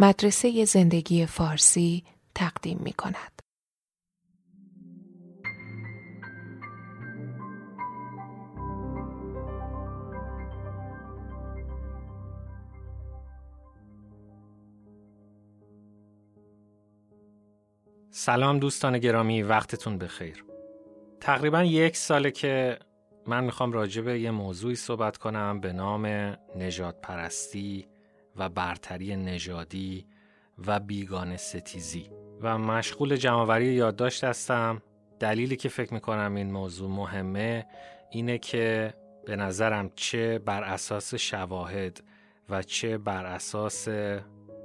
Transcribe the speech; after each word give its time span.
مدرسه 0.00 0.64
زندگی 0.64 1.26
فارسی 1.26 2.04
تقدیم 2.34 2.78
می 2.84 2.92
کند. 2.92 3.42
سلام 18.10 18.58
دوستان 18.58 18.98
گرامی 18.98 19.42
وقتتون 19.42 19.98
بخیر 19.98 20.44
تقریبا 21.20 21.64
یک 21.64 21.96
ساله 21.96 22.30
که 22.30 22.78
من 23.26 23.44
می‌خوام 23.44 23.72
راجع 23.72 24.02
به 24.02 24.20
یه 24.20 24.30
موضوعی 24.30 24.74
صحبت 24.76 25.16
کنم 25.16 25.60
به 25.60 25.72
نام 25.72 26.06
نجات 26.56 27.00
پرستی 27.02 27.86
و 28.38 28.48
برتری 28.48 29.16
نژادی 29.16 30.06
و 30.66 30.80
بیگانه 30.80 31.36
ستیزی. 31.36 32.10
و 32.40 32.58
مشغول 32.58 33.16
جمعوری 33.16 33.66
یادداشت 33.66 34.24
هستم. 34.24 34.82
دلیلی 35.20 35.56
که 35.56 35.68
فکر 35.68 35.94
می‌کنم 35.94 36.34
این 36.34 36.50
موضوع 36.52 36.90
مهمه 36.90 37.66
اینه 38.10 38.38
که 38.38 38.94
به 39.26 39.36
نظرم 39.36 39.90
چه 39.96 40.38
بر 40.38 40.62
اساس 40.62 41.14
شواهد 41.14 42.02
و 42.48 42.62
چه 42.62 42.98
بر 42.98 43.26
اساس 43.26 43.88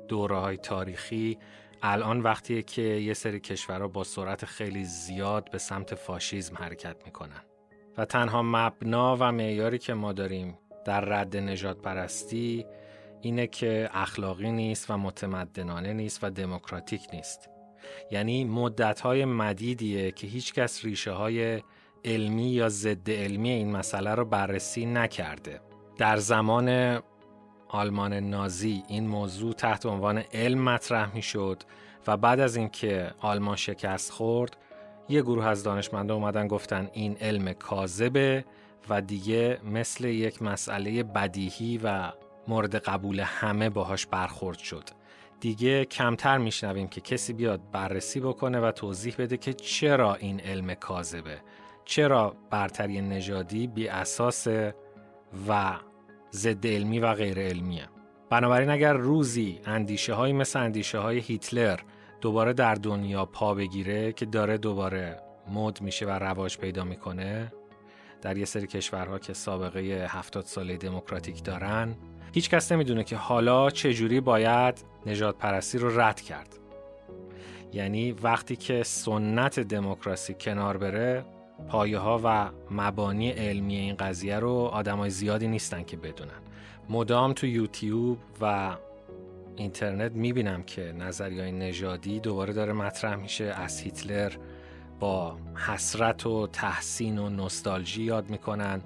دوره 0.08 0.38
های 0.38 0.58
تاریخی 0.58 1.38
الان 1.82 2.22
وقتیه 2.22 2.62
که 2.62 2.82
یه 2.82 3.14
سری 3.14 3.40
کشورها 3.40 3.88
با 3.88 4.04
سرعت 4.04 4.46
خیلی 4.46 4.84
زیاد 4.84 5.52
به 5.52 5.58
سمت 5.58 5.96
فاشیزم 5.96 6.56
حرکت 6.56 6.96
می‌کنن. 7.06 7.42
و 7.98 8.06
تنها 8.06 8.42
مبنا 8.42 9.18
و 9.20 9.32
معیاری 9.32 9.78
که 9.78 9.94
ما 9.94 10.14
داریم 10.14 10.58
در 10.86 11.02
رد 11.02 11.38
نجات 11.38 11.82
پرستی 11.82 12.66
اینه 13.24 13.48
که 13.48 13.90
اخلاقی 13.94 14.52
نیست 14.52 14.90
و 14.90 14.98
متمدنانه 14.98 15.94
نیست 15.94 16.24
و 16.24 16.30
دموکراتیک 16.30 17.02
نیست. 17.14 17.50
یعنی 18.12 18.44
مدتهای 18.44 19.26
مدیدیه 19.26 20.12
که 20.12 20.28
هیچکس 20.28 20.86
ریشه 20.86 21.12
های 21.12 21.62
علمی 22.06 22.50
یا 22.50 22.70
ضد 22.70 23.10
علمی 23.10 23.50
این 23.50 23.72
مسئله 23.72 24.16
رو 24.16 24.26
بررسی 24.26 24.86
نکرده. 24.86 25.62
در 25.98 26.18
زمان 26.18 27.00
آلمان 27.68 28.14
نازی 28.14 28.84
این 28.88 29.08
موضوع 29.08 29.54
تحت 29.54 29.86
عنوان 29.86 30.18
علم 30.18 30.62
مطرح 30.62 31.16
می 31.16 31.22
شد 31.22 31.64
و 32.08 32.18
بعد 32.18 32.40
از 32.40 32.56
اینکه 32.56 33.12
آلمان 33.20 33.56
شکست 33.56 34.12
خورد 34.12 34.58
یه 35.10 35.22
گروه 35.22 35.46
از 35.46 35.64
دانشمندا 35.64 36.16
اومدن 36.16 36.48
گفتن 36.48 36.90
این 36.94 37.18
علم 37.22 37.54
کاذبه 37.54 38.46
و 38.90 39.02
دیگه 39.02 39.60
مثل 39.64 40.06
یک 40.06 40.42
مسئله 40.42 41.04
بدیهی 41.04 41.80
و 41.84 42.12
مورد 42.48 42.76
قبول 42.76 43.20
همه 43.20 43.70
باهاش 43.70 44.06
برخورد 44.06 44.58
شد. 44.58 44.90
دیگه 45.40 45.86
کمتر 45.86 46.38
میشنویم 46.38 46.88
که 46.88 47.02
کسی 47.02 47.34
بیاد 47.34 47.62
بررسی 47.72 48.20
بکنه 48.20 48.60
و 48.60 48.72
توضیح 48.72 49.16
بده 49.18 49.38
که 49.38 49.54
چرا 49.54 50.16
این 50.16 50.40
علم 50.40 50.74
کاذبه. 50.74 51.42
چرا 51.86 52.36
برتری 52.50 53.02
نژادی 53.02 53.68
بی 53.68 53.88
اساس 53.88 54.48
و 55.48 55.74
ضد 56.32 56.68
علمی 56.68 57.00
و 57.00 57.14
غیر 57.14 57.40
علمیه. 57.40 57.90
بنابراین 58.30 58.70
اگر 58.70 58.94
روزی 58.94 59.60
اندیشه 59.66 60.14
های 60.14 60.34
مثل 60.34 60.60
اندیشه 60.60 60.98
های 60.98 61.20
هیتلر 61.20 61.80
دوباره 62.22 62.54
در 62.54 62.76
دنیا 62.76 63.26
پا 63.26 63.54
بگیره 63.54 64.14
که 64.14 64.26
داره 64.26 64.58
دوباره 64.58 65.20
مد 65.50 65.82
میشه 65.82 66.06
و 66.06 66.10
رواج 66.10 66.58
پیدا 66.58 66.84
می‌کنه 66.84 67.54
در 68.22 68.38
یه 68.38 68.46
سری 68.46 68.68
کشورها 68.68 69.20
که 69.20 69.34
سابقه 69.34 69.80
هفتاد 70.10 70.46
ساله 70.46 70.78
دموکراتیک 70.78 71.44
دارن 71.44 71.96
هیچ 72.34 72.50
کس 72.50 72.72
نمی‌دونه 72.72 73.04
که 73.04 73.16
حالا 73.16 73.70
چجوری 73.70 74.22
باید 74.22 74.86
نجات 75.06 75.38
پرستی 75.38 75.78
رو 75.78 76.00
رد 76.00 76.22
کرد. 76.22 76.60
یعنی 77.74 78.12
وقتی 78.12 78.56
که 78.56 78.84
سنت 78.84 79.60
دموکراسی 79.60 80.34
کنار 80.34 80.78
بره 80.78 81.26
پایه 81.70 81.98
ها 81.98 82.22
و 82.24 82.50
مبانی 82.72 83.30
علمی 83.30 83.76
این 83.76 83.96
قضیه 83.96 84.40
رو 84.40 84.52
آدمای 84.52 85.10
زیادی 85.10 85.48
نیستن 85.48 85.84
که 85.84 85.98
بدونن. 85.98 86.42
مدام 86.90 87.34
تو 87.34 87.48
یوتیوب 87.48 88.18
و 88.42 88.76
اینترنت 89.56 90.12
می‌بینم 90.12 90.64
که 90.64 90.82
نظری 90.82 91.40
های 91.40 91.52
نژادی 91.52 92.20
دوباره 92.20 92.54
داره 92.54 92.74
مطرح 92.74 93.16
میشه. 93.16 93.44
از 93.44 93.80
هیتلر 93.80 94.34
با 95.00 95.38
حسرت 95.68 96.26
و 96.26 96.48
تحسین 96.48 97.18
و 97.18 97.30
نستالژی 97.30 98.04
یاد 98.04 98.30
می‌کنن 98.30 98.82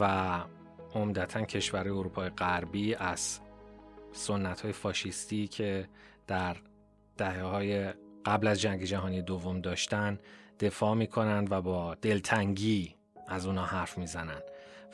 و 0.00 0.30
عمدتا 0.94 1.42
کشور 1.42 1.88
اروپای 1.88 2.28
غربی 2.28 2.94
از 2.94 3.40
سنت 4.12 4.60
های 4.60 4.72
فاشیستی 4.72 5.48
که 5.48 5.88
در 6.26 6.56
دهه 7.16 7.42
های 7.42 7.92
قبل 8.26 8.46
از 8.46 8.60
جنگ 8.60 8.84
جهانی 8.84 9.22
دوم 9.22 9.60
داشتن 9.60 10.18
دفاع 10.60 10.94
می‌کنن 10.94 11.46
و 11.50 11.62
با 11.62 11.94
دلتنگی 11.94 12.94
از 13.28 13.46
اونا 13.46 13.64
حرف 13.64 13.98
می‌زنن 13.98 14.40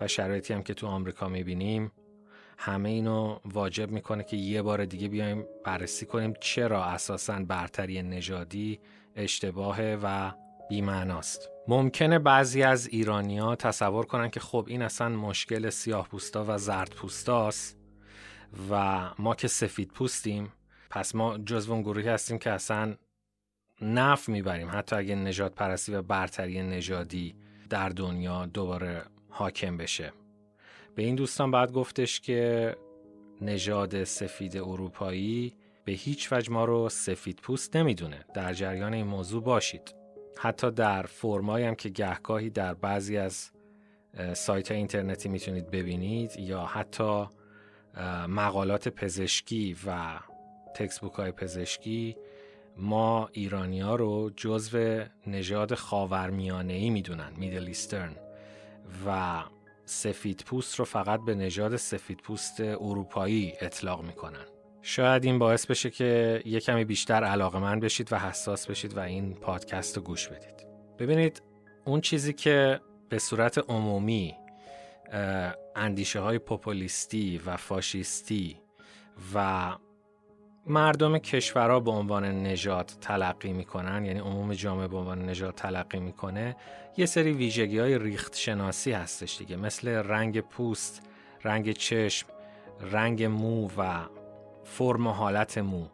و 0.01 0.09
شرایطی 0.09 0.55
هم 0.55 0.63
که 0.63 0.75
تو 0.75 0.87
آمریکا 0.87 1.29
می‌بینیم 1.29 1.93
همه 2.59 2.89
اینو 2.89 3.39
واجب 3.45 3.91
می‌کنه 3.91 4.25
که 4.25 4.37
یه 4.37 4.63
بار 4.63 4.85
دیگه 4.85 5.09
بیایم 5.09 5.45
بررسی 5.65 6.07
کنیم 6.07 6.35
چرا 6.41 6.85
اساسا 6.85 7.39
برتری 7.49 8.03
نژادی 8.03 8.81
اشتباهه 9.17 9.99
و 10.03 10.33
بیمعناست. 10.69 11.54
ممکنه 11.69 12.19
بعضی 12.19 12.63
از 12.63 12.87
ایرانیا 12.87 13.57
تصور 13.57 14.07
کنن 14.07 14.31
که 14.31 14.41
خب 14.41 14.65
این 14.69 14.83
اصلا 14.83 15.09
مشکل 15.09 15.71
سیاه 15.71 16.09
پوستا 16.09 16.45
و 16.49 16.59
زرد 16.59 16.91
پوستاست 16.91 17.79
و 18.71 19.01
ما 19.19 19.35
که 19.35 19.49
سفید 19.49 19.89
پوستیم 19.89 20.53
پس 20.91 21.15
ما 21.15 21.39
جزو 21.39 21.73
اون 21.73 21.83
گروهی 21.83 22.09
هستیم 22.09 22.39
که 22.39 22.51
اصلا 22.51 22.95
نف 23.81 24.29
می‌بریم. 24.29 24.69
حتی 24.73 24.97
اگه 24.97 25.15
نجات 25.15 25.55
پرستی 25.55 25.95
و 25.95 26.03
برتری 26.03 26.63
نژادی 26.63 27.35
در 27.71 27.89
دنیا 27.89 28.47
دوباره 28.47 29.03
حاکم 29.29 29.77
بشه. 29.77 30.13
به 30.95 31.03
این 31.03 31.15
دوستان 31.15 31.51
باید 31.51 31.73
گفتش 31.73 32.21
که 32.21 32.77
نژاد 33.41 34.05
سفید 34.05 34.57
اروپایی 34.57 35.55
به 35.85 35.93
هیچ 35.93 36.33
وجه 36.33 36.53
ما 36.53 36.65
رو 36.65 36.89
سفید 36.89 37.41
پوست 37.43 37.77
نمی‌دونه. 37.77 38.25
در 38.35 38.53
جریان 38.53 38.95
این 38.95 39.07
موضوع 39.07 39.43
باشید. 39.43 40.04
حتی 40.39 40.71
در 40.71 41.03
فرمایی 41.03 41.67
هم 41.67 41.75
که 41.75 41.89
گهگاهی 41.89 42.51
در 42.51 42.75
بعضی 42.75 43.17
از 43.17 43.51
سایت 44.33 44.71
اینترنتی 44.71 45.29
می‌تونید 45.29 45.71
ببینید 45.71 46.37
یا 46.39 46.65
حتی 46.65 47.27
مقالات 48.29 48.89
پزشکی 48.89 49.77
و 49.87 50.19
تکسبوک 50.75 51.13
های 51.13 51.31
پزشکی 51.31 52.17
ما 52.77 53.29
ایرانی 53.33 53.83
رو 53.83 54.31
جزو 54.37 55.05
نژاد 55.27 55.75
خاورمیانه 55.75 56.73
ای 56.73 56.91
می‌دونن 56.91 57.33
میدل 57.37 57.67
ایسترن 57.67 58.17
و 59.07 59.43
سفید 59.85 60.43
پوست 60.47 60.79
رو 60.79 60.85
فقط 60.85 61.21
به 61.27 61.35
نژاد 61.35 61.77
سفید 61.77 62.19
پوست 62.19 62.61
اروپایی 62.61 63.53
اطلاق 63.61 64.03
می‌کنن. 64.03 64.45
شاید 64.87 65.25
این 65.25 65.39
باعث 65.39 65.67
بشه 65.67 65.91
که 65.91 66.43
یه 66.45 66.61
کمی 66.61 66.85
بیشتر 66.85 67.25
علاقه 67.25 67.59
من 67.59 67.81
بشید 67.81 68.13
و 68.13 68.19
حساس 68.19 68.67
بشید 68.67 68.97
و 68.97 69.01
این 69.01 69.35
پادکست 69.35 69.97
رو 69.97 70.03
گوش 70.03 70.29
بدید. 70.29 70.67
ببینید 70.99 71.43
اون 71.85 72.01
چیزی 72.01 72.33
که 72.33 72.81
به 73.09 73.19
صورت 73.19 73.59
عمومی 73.59 74.35
اندیشه 75.77 76.21
های 76.21 76.39
پوپولیستی 76.39 77.41
و 77.47 77.57
فاشیستی 77.57 78.57
و 79.35 79.71
مردم 80.67 81.19
کشورها 81.19 81.81
به 81.81 81.91
عنوان 81.91 82.47
نجات 82.47 82.97
تلقی 83.01 83.53
می‌کنن 83.53 84.05
یعنی 84.05 84.19
عموم 84.19 84.55
جامعه 84.55 84.89
به 84.89 84.97
عنوان 84.97 85.29
نجات 85.29 85.57
تلقی 85.57 86.01
می‌کنه 86.01 86.57
یه 86.97 87.07
سری 87.07 87.33
ویژگی 87.33 87.79
های 87.79 87.99
ریخت 87.99 88.37
شناسی 88.37 88.93
هستش 88.93 89.39
دیگه 89.39 89.57
مثل 89.57 89.89
رنگ 89.89 90.41
پوست 90.41 91.03
رنگ 91.45 91.73
چشم 91.73 92.27
رنگ 92.81 93.25
مو 93.25 93.69
و 93.79 94.05
فرم 94.65 95.07
و 95.07 95.11
حالت 95.11 95.59
مو. 95.59 95.87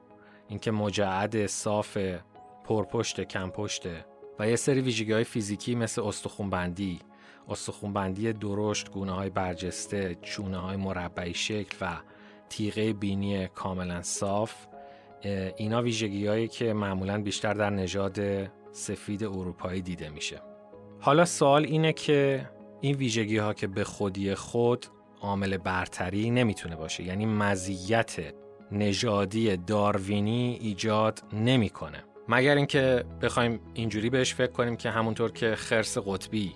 اینکه 0.49 0.71
مجعد 0.71 1.47
صاف 1.47 1.99
پرپشت 2.65 3.21
کم 3.21 3.51
پشته 3.51 4.05
و 4.39 4.49
یه 4.49 4.57
سری 4.57 4.81
ویژگی 4.81 5.13
های 5.13 5.25
فیزیکی 5.25 5.75
مثل 5.75 6.03
استخونبندی 6.03 6.99
استخونبندی 7.49 8.33
درشت 8.33 8.91
گونه 8.91 9.13
های 9.13 9.31
برجسته 9.31 10.17
چونه 10.23 10.59
های 10.59 10.77
مربعی 10.77 11.35
شکل 11.35 11.77
و 11.81 11.97
تیغه 12.49 12.93
بینی 12.93 13.49
کاملا 13.49 14.03
صاف 14.03 14.55
اینا 15.57 15.83
ویژگی 15.83 16.27
هایی 16.27 16.49
که 16.49 16.73
معمولا 16.73 17.23
بیشتر 17.23 17.55
در 17.55 17.71
نژاد 17.71 18.21
سفید 18.73 19.25
اروپایی 19.25 19.83
دیده 19.83 20.09
میشه. 20.09 20.43
حالا 21.01 21.25
سوال 21.25 21.65
اینه 21.65 21.93
که 21.93 22.49
این 22.81 22.97
ویژگی 22.97 23.37
ها 23.37 23.55
که 23.55 23.67
به 23.67 23.85
خودی 23.85 24.35
خود 24.35 24.87
عامل 25.21 25.57
برتری 25.57 26.31
نمی‌تونه 26.31 26.77
باشه 26.77 27.05
یعنی 27.05 27.27
مزیت 27.27 28.35
نژادی 28.73 29.57
داروینی 29.57 30.59
ایجاد 30.61 31.23
نمی‌کنه 31.33 32.05
مگر 32.29 32.55
اینکه 32.55 33.05
بخوایم 33.23 33.61
اینجوری 33.75 34.11
بهش 34.11 34.35
فکر 34.35 34.53
کنیم 34.53 34.77
که 34.77 34.91
همونطور 34.91 35.33
که 35.33 35.55
خرس 35.55 35.99
قطبی 35.99 36.53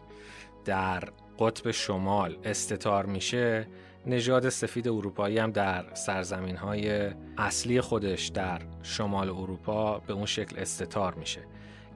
در 0.64 1.04
قطب 1.38 1.70
شمال 1.70 2.36
استتار 2.44 3.06
میشه 3.06 3.66
نژاد 4.06 4.48
سفید 4.48 4.88
اروپایی 4.88 5.38
هم 5.38 5.50
در 5.50 5.84
سرزمین 5.94 6.56
های 6.56 7.10
اصلی 7.38 7.80
خودش 7.80 8.28
در 8.28 8.60
شمال 8.82 9.28
اروپا 9.28 9.98
به 9.98 10.12
اون 10.12 10.26
شکل 10.26 10.60
استتار 10.60 11.14
میشه 11.14 11.40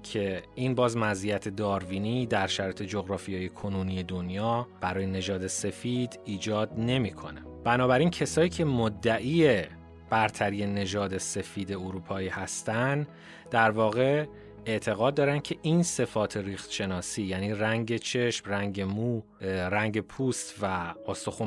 که 0.02 0.42
این 0.54 0.74
باز 0.74 0.96
مزیت 0.96 1.48
داروینی 1.48 2.26
در 2.26 2.46
شرط 2.46 2.82
جغرافیایی 2.82 3.48
کنونی 3.48 4.02
دنیا 4.02 4.66
برای 4.80 5.06
نژاد 5.06 5.46
سفید 5.46 6.20
ایجاد 6.24 6.70
نمی‌کنه. 6.78 7.40
بنابراین 7.64 8.10
کسایی 8.10 8.48
که 8.48 8.64
مدعی 8.64 9.62
برتری 10.10 10.66
نژاد 10.66 11.18
سفید 11.18 11.72
اروپایی 11.72 12.28
هستند 12.28 13.08
در 13.50 13.70
واقع 13.70 14.26
اعتقاد 14.66 15.14
دارن 15.14 15.40
که 15.40 15.56
این 15.62 15.82
صفات 15.82 16.36
ریخت 16.36 16.70
شناسی 16.70 17.22
یعنی 17.22 17.52
رنگ 17.52 17.96
چشم، 17.96 18.50
رنگ 18.50 18.80
مو، 18.80 19.22
رنگ 19.70 20.00
پوست 20.00 20.54
و 20.62 20.94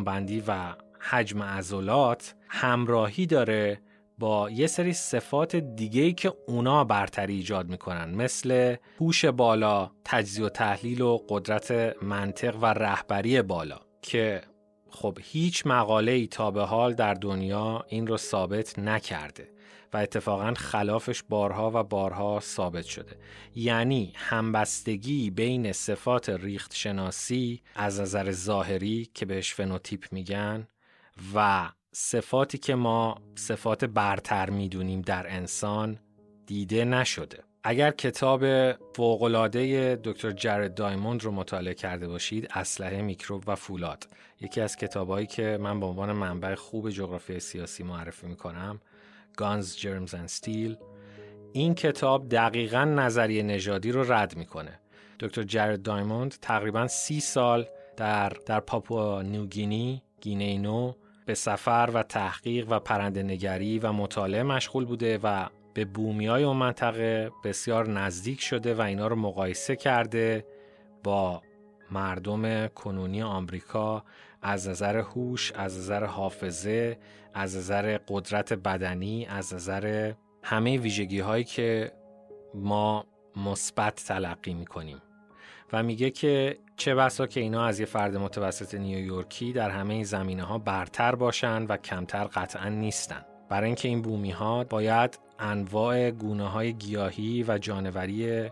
بندی 0.05 0.43
و 0.47 0.73
حجم 0.99 1.43
عضلات 1.43 2.35
همراهی 2.47 3.25
داره 3.25 3.81
با 4.19 4.49
یه 4.49 4.67
سری 4.67 4.93
صفات 4.93 5.55
دیگه 5.55 6.11
که 6.11 6.33
اونا 6.47 6.83
برتری 6.83 7.35
ایجاد 7.35 7.69
می‌کنن 7.69 8.15
مثل 8.15 8.75
هوش 8.99 9.25
بالا، 9.25 9.91
تجزیه 10.05 10.45
و 10.45 10.49
تحلیل 10.49 11.01
و 11.01 11.19
قدرت 11.29 11.95
منطق 12.03 12.55
و 12.61 12.65
رهبری 12.65 13.41
بالا 13.41 13.79
که 14.01 14.41
خب 14.91 15.17
هیچ 15.21 15.67
مقاله 15.67 16.11
ای 16.11 16.27
تا 16.27 16.51
به 16.51 16.63
حال 16.63 16.93
در 16.93 17.13
دنیا 17.13 17.85
این 17.87 18.07
رو 18.07 18.17
ثابت 18.17 18.79
نکرده 18.79 19.49
و 19.93 19.97
اتفاقا 19.97 20.53
خلافش 20.53 21.23
بارها 21.29 21.71
و 21.73 21.83
بارها 21.83 22.39
ثابت 22.39 22.85
شده. 22.85 23.17
یعنی 23.55 24.13
همبستگی 24.15 25.29
بین 25.29 25.71
صفات 25.71 26.29
ریخت 26.29 26.75
شناسی 26.75 27.61
از 27.75 27.99
نظر 27.99 28.31
ظاهری 28.31 29.09
که 29.13 29.25
بهش 29.25 29.53
فنوتیپ 29.53 30.05
میگن 30.11 30.67
و 31.35 31.69
صفاتی 31.91 32.57
که 32.57 32.75
ما 32.75 33.21
صفات 33.35 33.85
برتر 33.85 34.49
می‌دونیم 34.49 35.01
در 35.01 35.35
انسان 35.35 35.99
دیده 36.45 36.85
نشده. 36.85 37.50
اگر 37.63 37.91
کتاب 37.91 38.71
فوقلاده 38.95 39.95
دکتر 40.03 40.31
جرد 40.31 40.73
دایموند 40.73 41.23
رو 41.23 41.31
مطالعه 41.31 41.73
کرده 41.73 42.07
باشید 42.07 42.47
اسلحه 42.53 43.01
میکروب 43.01 43.43
و 43.47 43.55
فولاد. 43.55 44.07
یکی 44.41 44.61
از 44.61 44.75
کتابهایی 44.75 45.27
که 45.27 45.57
من 45.61 45.79
به 45.79 45.85
عنوان 45.85 46.11
منبع 46.11 46.55
خوب 46.55 46.89
جغرافی 46.89 47.39
سیاسی 47.39 47.83
معرفی 47.83 48.27
می‌کنم 48.27 48.81
Guns, 49.37 49.77
Germs 49.77 50.11
and 50.11 50.39
Steel 50.39 50.77
این 51.53 51.75
کتاب 51.75 52.29
دقیقا 52.29 52.83
نظریه 52.83 53.43
نژادی 53.43 53.91
رو 53.91 54.13
رد 54.13 54.37
می‌کنه. 54.37 54.79
دکتر 55.19 55.43
جرد 55.43 55.81
دایموند 55.81 56.35
تقریبا 56.41 56.87
سی 56.87 57.19
سال 57.19 57.67
در, 57.97 58.29
در 58.45 58.59
پاپوا 58.59 59.21
نیوگینی 59.21 60.03
گینه 60.21 60.57
نو 60.57 60.93
به 61.25 61.33
سفر 61.33 61.89
و 61.93 62.03
تحقیق 62.03 62.67
و 62.69 62.79
پرنده 62.79 63.23
نگری 63.23 63.79
و 63.79 63.91
مطالعه 63.91 64.43
مشغول 64.43 64.85
بوده 64.85 65.19
و 65.23 65.47
به 65.73 65.85
بومی 65.85 66.27
های 66.27 66.43
اون 66.43 66.57
منطقه 66.57 67.31
بسیار 67.43 67.89
نزدیک 67.89 68.41
شده 68.41 68.73
و 68.73 68.81
اینا 68.81 69.07
رو 69.07 69.15
مقایسه 69.15 69.75
کرده 69.75 70.45
با 71.03 71.41
مردم 71.91 72.67
کنونی 72.67 73.21
آمریکا 73.21 74.03
از 74.41 74.67
نظر 74.67 74.97
هوش، 74.97 75.51
از 75.51 75.77
نظر 75.77 76.05
حافظه، 76.05 76.97
از 77.33 77.57
نظر 77.57 77.97
قدرت 78.07 78.53
بدنی، 78.53 79.25
از 79.25 79.53
نظر 79.53 80.13
همه 80.43 80.77
ویژگی 80.77 81.19
هایی 81.19 81.43
که 81.43 81.91
ما 82.55 83.05
مثبت 83.35 83.95
تلقی 83.95 84.53
می 84.53 84.65
کنیم 84.65 85.01
و 85.73 85.83
میگه 85.83 86.09
که 86.09 86.57
چه 86.77 86.95
بسا 86.95 87.27
که 87.27 87.39
اینا 87.39 87.65
از 87.65 87.79
یه 87.79 87.85
فرد 87.85 88.17
متوسط 88.17 88.75
نیویورکی 88.75 89.53
در 89.53 89.69
همه 89.69 89.93
این 89.93 90.03
زمینه 90.03 90.43
ها 90.43 90.57
برتر 90.57 91.15
باشن 91.15 91.65
و 91.65 91.77
کمتر 91.77 92.23
قطعا 92.23 92.69
نیستن. 92.69 93.25
برای 93.49 93.65
اینکه 93.65 93.87
این 93.87 94.01
بومی 94.01 94.31
ها 94.31 94.63
باید 94.63 95.19
انواع 95.41 96.11
گونه 96.11 96.49
های 96.49 96.73
گیاهی 96.73 97.45
و 97.47 97.57
جانوری 97.57 98.49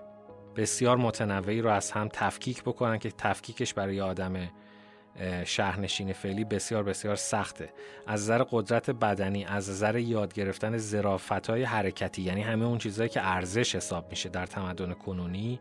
بسیار 0.56 0.98
متنوعی 0.98 1.62
رو 1.62 1.70
از 1.70 1.92
هم 1.92 2.10
تفکیک 2.14 2.64
بکنن 2.64 2.98
که 2.98 3.12
تفکیکش 3.12 3.74
برای 3.74 4.02
آدم 4.02 4.50
شهرنشین 5.46 6.14
فعلی 6.14 6.44
بسیار 6.44 6.84
بسیار 6.84 7.16
سخته. 7.16 7.74
از 8.08 8.22
نظر 8.22 8.44
قدرت 8.52 8.90
بدنی 8.90 9.46
از 9.46 9.70
نظر 9.70 9.98
یاد 9.98 10.34
گرفتن 10.34 10.78
ظرافت 10.78 11.50
های 11.50 11.64
حرکتی 11.64 12.22
یعنی 12.22 12.42
همه 12.42 12.66
اون 12.66 12.78
چیزهایی 12.78 13.10
که 13.10 13.28
ارزش 13.28 13.76
حساب 13.76 14.10
میشه 14.10 14.30
در 14.30 14.46
تمدن 14.46 14.94
کنونی 14.94 15.60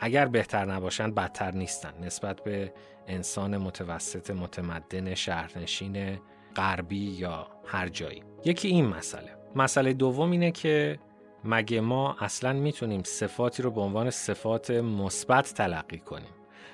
اگر 0.00 0.26
بهتر 0.26 0.64
نباشن 0.64 1.14
بدتر 1.14 1.50
نیستن. 1.50 1.92
نسبت 2.00 2.44
به 2.44 2.72
انسان 3.06 3.56
متوسط 3.56 4.30
متمدن 4.30 5.14
شهرنشین 5.14 6.18
غربی 6.56 7.10
یا 7.10 7.46
هر 7.66 7.88
جایی. 7.88 8.22
یکی 8.44 8.68
این 8.68 8.86
مسئله. 8.86 9.43
مسئله 9.56 9.92
دوم 9.92 10.30
اینه 10.30 10.50
که 10.50 10.98
مگه 11.44 11.80
ما 11.80 12.16
اصلا 12.20 12.52
می‌تونیم 12.52 13.02
صفاتی 13.02 13.62
رو 13.62 13.70
به 13.70 13.80
عنوان 13.80 14.10
صفات 14.10 14.70
مثبت 14.70 15.54
تلقی 15.54 15.98
کنیم؟ 15.98 16.28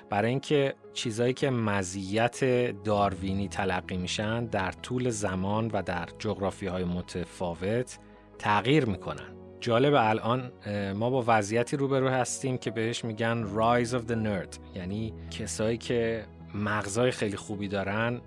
برای 0.09 0.29
اینکه 0.29 0.75
چیزایی 0.93 1.33
که 1.33 1.49
مزیت 1.49 2.39
داروینی 2.83 3.47
تلقی 3.47 3.97
میشن 3.97 4.45
در 4.45 4.71
طول 4.71 5.09
زمان 5.09 5.71
و 5.73 5.81
در 5.81 6.09
جغرافی 6.19 6.67
های 6.67 6.83
متفاوت 6.83 7.99
تغییر 8.39 8.85
می‌کنن. 8.85 9.35
جالب 9.59 9.93
الان 9.97 10.51
ما 10.93 11.09
با 11.09 11.23
وضعیتی 11.27 11.77
روبرو 11.77 12.09
هستیم 12.09 12.57
که 12.57 12.71
بهش 12.71 13.05
میگن 13.05 13.45
Rise 13.55 13.89
of 13.89 14.11
the 14.11 14.15
Nerd. 14.15 14.59
یعنی 14.75 15.13
کسایی 15.31 15.77
که 15.77 16.25
مغزای 16.55 17.11
خیلی 17.11 17.37
خوبی 17.37 17.67
دارن 17.67 18.21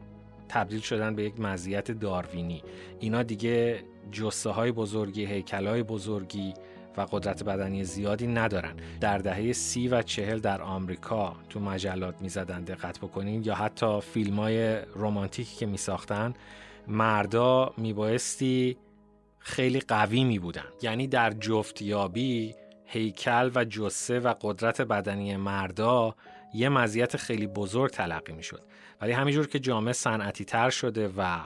تبدیل 0.48 0.80
شدن 0.80 1.14
به 1.14 1.24
یک 1.24 1.40
مزیت 1.40 1.90
داروینی. 1.90 2.62
اینا 3.00 3.22
دیگه 3.22 3.84
جسه 4.12 4.50
های 4.50 4.72
بزرگی 4.72 5.26
هیکل 5.26 5.66
های 5.66 5.82
بزرگی 5.82 6.54
و 6.96 7.00
قدرت 7.00 7.44
بدنی 7.44 7.84
زیادی 7.84 8.26
ندارن. 8.26 8.74
در 9.00 9.18
دهه 9.18 9.52
سی 9.52 9.88
و 9.88 10.02
چهل 10.02 10.38
در 10.38 10.62
آمریکا 10.62 11.36
تو 11.48 11.60
مجلات 11.60 12.22
می‌زدن 12.22 12.64
دقت 12.64 12.98
بکنین 12.98 13.44
یا 13.44 13.54
حتی 13.54 14.00
فیلم 14.00 14.36
های 14.36 14.76
رومانتیکی 14.76 15.56
که 15.56 15.66
میساختن 15.66 16.34
مردا 16.88 17.74
میبایستی 17.76 18.76
خیلی 19.38 19.80
قوی 19.80 20.24
می 20.24 20.38
بودن 20.38 20.64
یعنی 20.82 21.06
در 21.06 21.30
جفتیابی 21.30 22.54
هیکل 22.84 23.50
و 23.54 23.64
جسه 23.64 24.20
و 24.20 24.34
قدرت 24.40 24.80
بدنی 24.80 25.36
مردا 25.36 26.14
یه 26.54 26.68
مزیت 26.68 27.16
خیلی 27.16 27.46
بزرگ 27.46 27.90
تلقی 27.90 28.32
می 28.32 28.42
شد 28.42 28.62
ولی 29.04 29.12
همینجور 29.12 29.46
که 29.46 29.58
جامعه 29.58 29.92
صنعتی 29.92 30.44
تر 30.44 30.70
شده 30.70 31.10
و 31.16 31.44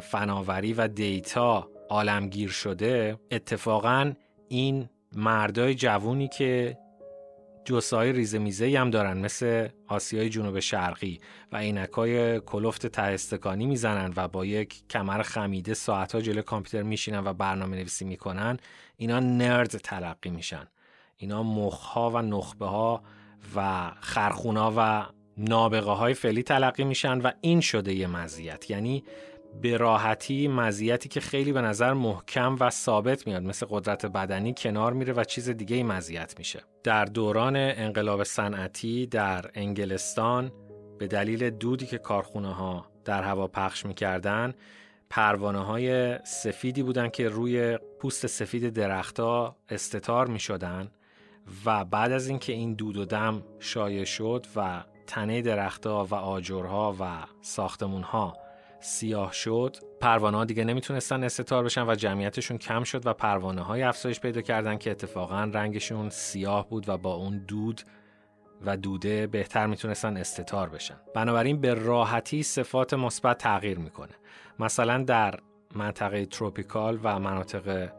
فناوری 0.00 0.72
و 0.72 0.88
دیتا 0.88 1.70
عالمگیر 1.90 2.50
شده 2.50 3.18
اتفاقا 3.30 4.12
این 4.48 4.88
مردای 5.12 5.74
جوونی 5.74 6.28
که 6.28 6.78
جسای 7.64 8.12
ریزه 8.12 8.38
میزه 8.38 8.78
هم 8.78 8.90
دارن 8.90 9.18
مثل 9.18 9.68
آسیای 9.88 10.28
جنوب 10.28 10.60
شرقی 10.60 11.20
و 11.52 11.56
عینکای 11.56 12.40
کلفت 12.40 12.86
تهستکانی 12.86 13.66
می‌زنن 13.66 14.12
و 14.16 14.28
با 14.28 14.44
یک 14.44 14.88
کمر 14.88 15.22
خمیده 15.22 15.74
ساعتها 15.74 16.20
جلو 16.20 16.42
کامپیوتر 16.42 16.82
میشینن 16.82 17.26
و 17.26 17.32
برنامه 17.32 17.76
نویسی 17.76 18.04
می‌کنن 18.04 18.56
اینا 18.96 19.20
نرد 19.20 19.70
تلقی 19.70 20.30
میشن. 20.30 20.66
اینا 21.16 21.42
مخها 21.42 22.10
و 22.10 22.22
نخبه 22.22 22.66
ها 22.66 23.02
و 23.56 23.90
خرخونا 24.00 24.72
و 24.76 25.06
نابغه 25.38 25.90
های 25.90 26.14
فعلی 26.14 26.42
تلقی 26.42 26.84
میشن 26.84 27.20
و 27.20 27.30
این 27.40 27.60
شده 27.60 27.94
یه 27.94 28.06
مزیت. 28.06 28.70
یعنی 28.70 29.04
به 29.62 29.76
راحتی 29.76 30.48
مزیتی 30.48 31.08
که 31.08 31.20
خیلی 31.20 31.52
به 31.52 31.60
نظر 31.60 31.92
محکم 31.92 32.56
و 32.60 32.70
ثابت 32.70 33.26
میاد 33.26 33.42
مثل 33.42 33.66
قدرت 33.70 34.06
بدنی 34.06 34.54
کنار 34.56 34.92
میره 34.92 35.12
و 35.12 35.24
چیز 35.24 35.50
دیگه 35.50 35.82
مزیت 35.82 36.34
میشه. 36.38 36.62
در 36.84 37.04
دوران 37.04 37.56
انقلاب 37.56 38.24
صنعتی 38.24 39.06
در 39.06 39.50
انگلستان 39.54 40.52
به 40.98 41.06
دلیل 41.06 41.50
دودی 41.50 41.86
که 41.86 41.98
کارخونه 41.98 42.54
ها 42.54 42.86
در 43.04 43.22
هوا 43.22 43.46
پخش 43.46 43.86
می‌کردن 43.86 44.54
پروانه 45.10 45.64
های 45.64 46.18
سفیدی 46.24 46.82
بودن 46.82 47.08
که 47.08 47.28
روی 47.28 47.78
پوست 48.00 48.26
سفید 48.26 48.70
درختها 48.70 49.56
استتار 49.68 50.26
می 50.26 50.38
شدن 50.38 50.90
و 51.64 51.84
بعد 51.84 52.12
از 52.12 52.28
اینکه 52.28 52.52
این 52.52 52.74
دود 52.74 52.96
و 52.96 53.04
دم 53.04 53.42
شایع 53.60 54.04
شد 54.04 54.46
و 54.56 54.84
تنه 55.06 55.42
درختها 55.42 56.04
و 56.04 56.14
آجرها 56.14 56.96
و 57.00 57.04
ساختمونها 57.42 58.36
سیاه 58.80 59.32
شد 59.32 59.76
پروانه 60.00 60.36
ها 60.36 60.44
دیگه 60.44 60.64
نمی‌تونستن 60.64 61.24
استتار 61.24 61.64
بشن 61.64 61.88
و 61.88 61.94
جمعیتشون 61.94 62.58
کم 62.58 62.84
شد 62.84 63.06
و 63.06 63.12
پروانه 63.12 63.62
های 63.62 63.82
افزایش 63.82 64.20
پیدا 64.20 64.40
کردن 64.40 64.78
که 64.78 64.90
اتفاقا 64.90 65.44
رنگشون 65.44 66.10
سیاه 66.10 66.68
بود 66.68 66.88
و 66.88 66.96
با 66.98 67.14
اون 67.14 67.38
دود 67.38 67.80
و 68.66 68.76
دوده 68.76 69.26
بهتر 69.26 69.66
می‌تونستن 69.66 70.16
استتار 70.16 70.68
بشن. 70.68 70.96
بنابراین 71.14 71.60
به 71.60 71.74
راحتی 71.74 72.42
صفات 72.42 72.94
مثبت 72.94 73.38
تغییر 73.38 73.78
می‌کنه. 73.78 74.14
مثلا 74.58 75.02
در 75.02 75.40
منطقه 75.74 76.26
تروپیکال 76.26 76.98
و 77.02 77.18
مناطق 77.18 77.92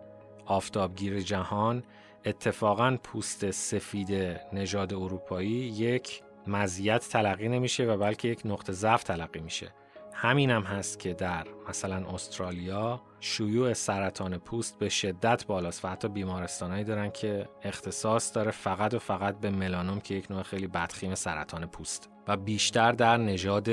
آفتابگیر 0.45 1.19
جهان 1.19 1.83
اتفاقا 2.25 2.97
پوست 3.03 3.51
سفید 3.51 4.39
نژاد 4.53 4.93
اروپایی 4.93 5.49
یک 5.49 6.21
مزیت 6.50 7.08
تلقی 7.10 7.50
نمیشه 7.50 7.86
و 7.86 7.98
بلکه 7.98 8.27
یک 8.27 8.42
نقطه 8.46 8.74
ضعف 8.74 9.04
تلقی 9.04 9.39
میشه. 9.39 9.74
همین 10.13 10.50
هم 10.50 10.62
هست 10.62 11.00
که 11.00 11.13
در 11.13 11.48
مثلا 11.70 11.96
استرالیا 12.10 13.01
شیوع 13.20 13.74
سرطان 13.74 14.38
پوست 14.38 14.80
به 14.80 14.89
شدت 14.89 15.46
بالاست 15.46 15.86
و 15.86 15.88
حتی 15.88 16.08
بیمارستانهایی 16.08 16.84
دارن 16.84 17.10
که 17.10 17.50
اختصاص 17.63 18.36
داره 18.36 18.51
فقط 18.51 18.94
و 18.94 19.00
فقط 19.00 19.39
به 19.39 19.50
ملانوم 19.50 20.00
که 20.00 20.16
یک 20.16 20.32
نوع 20.32 20.44
خیلی 20.44 20.68
بدخیم 20.68 21.16
سرطان 21.16 21.66
پوست. 21.66 22.10
و 22.27 22.38
بیشتر 22.38 22.92
در 22.92 23.18
نژاد 23.18 23.70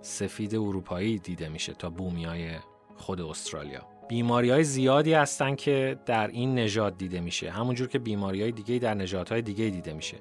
سفید 0.00 0.54
اروپایی 0.54 1.18
دیده 1.18 1.48
میشه 1.48 1.72
تا 1.74 1.90
بومیای 1.90 2.50
خود 2.96 3.20
استرالیا. 3.20 3.86
بیماری 4.08 4.50
های 4.50 4.64
زیادی 4.64 5.12
هستن 5.14 5.54
که 5.54 5.98
در 6.06 6.26
این 6.26 6.54
نژاد 6.54 6.98
دیده 6.98 7.20
میشه. 7.20 7.50
همونجور 7.50 7.88
که 7.88 7.98
بیماری 7.98 8.42
های 8.42 8.52
دیگه 8.52 8.78
در 8.78 8.94
نژادهای 8.94 9.42
دیگه 9.42 9.70
دیده 9.70 9.92
میشه. 9.92 10.16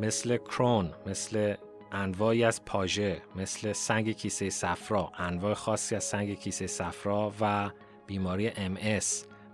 مثل 0.00 0.36
کرون 0.36 0.90
مثل 1.06 1.54
انواعی 1.92 2.44
از 2.44 2.64
پاژه 2.64 3.22
مثل 3.36 3.72
سنگ 3.72 4.12
کیسه 4.12 4.50
صفرا 4.50 5.12
انواع 5.18 5.54
خاصی 5.54 5.94
از 5.94 6.04
سنگ 6.04 6.38
کیسه 6.38 6.66
صفرا 6.66 7.32
و 7.40 7.70
بیماری 8.06 8.50
MS 8.50 9.04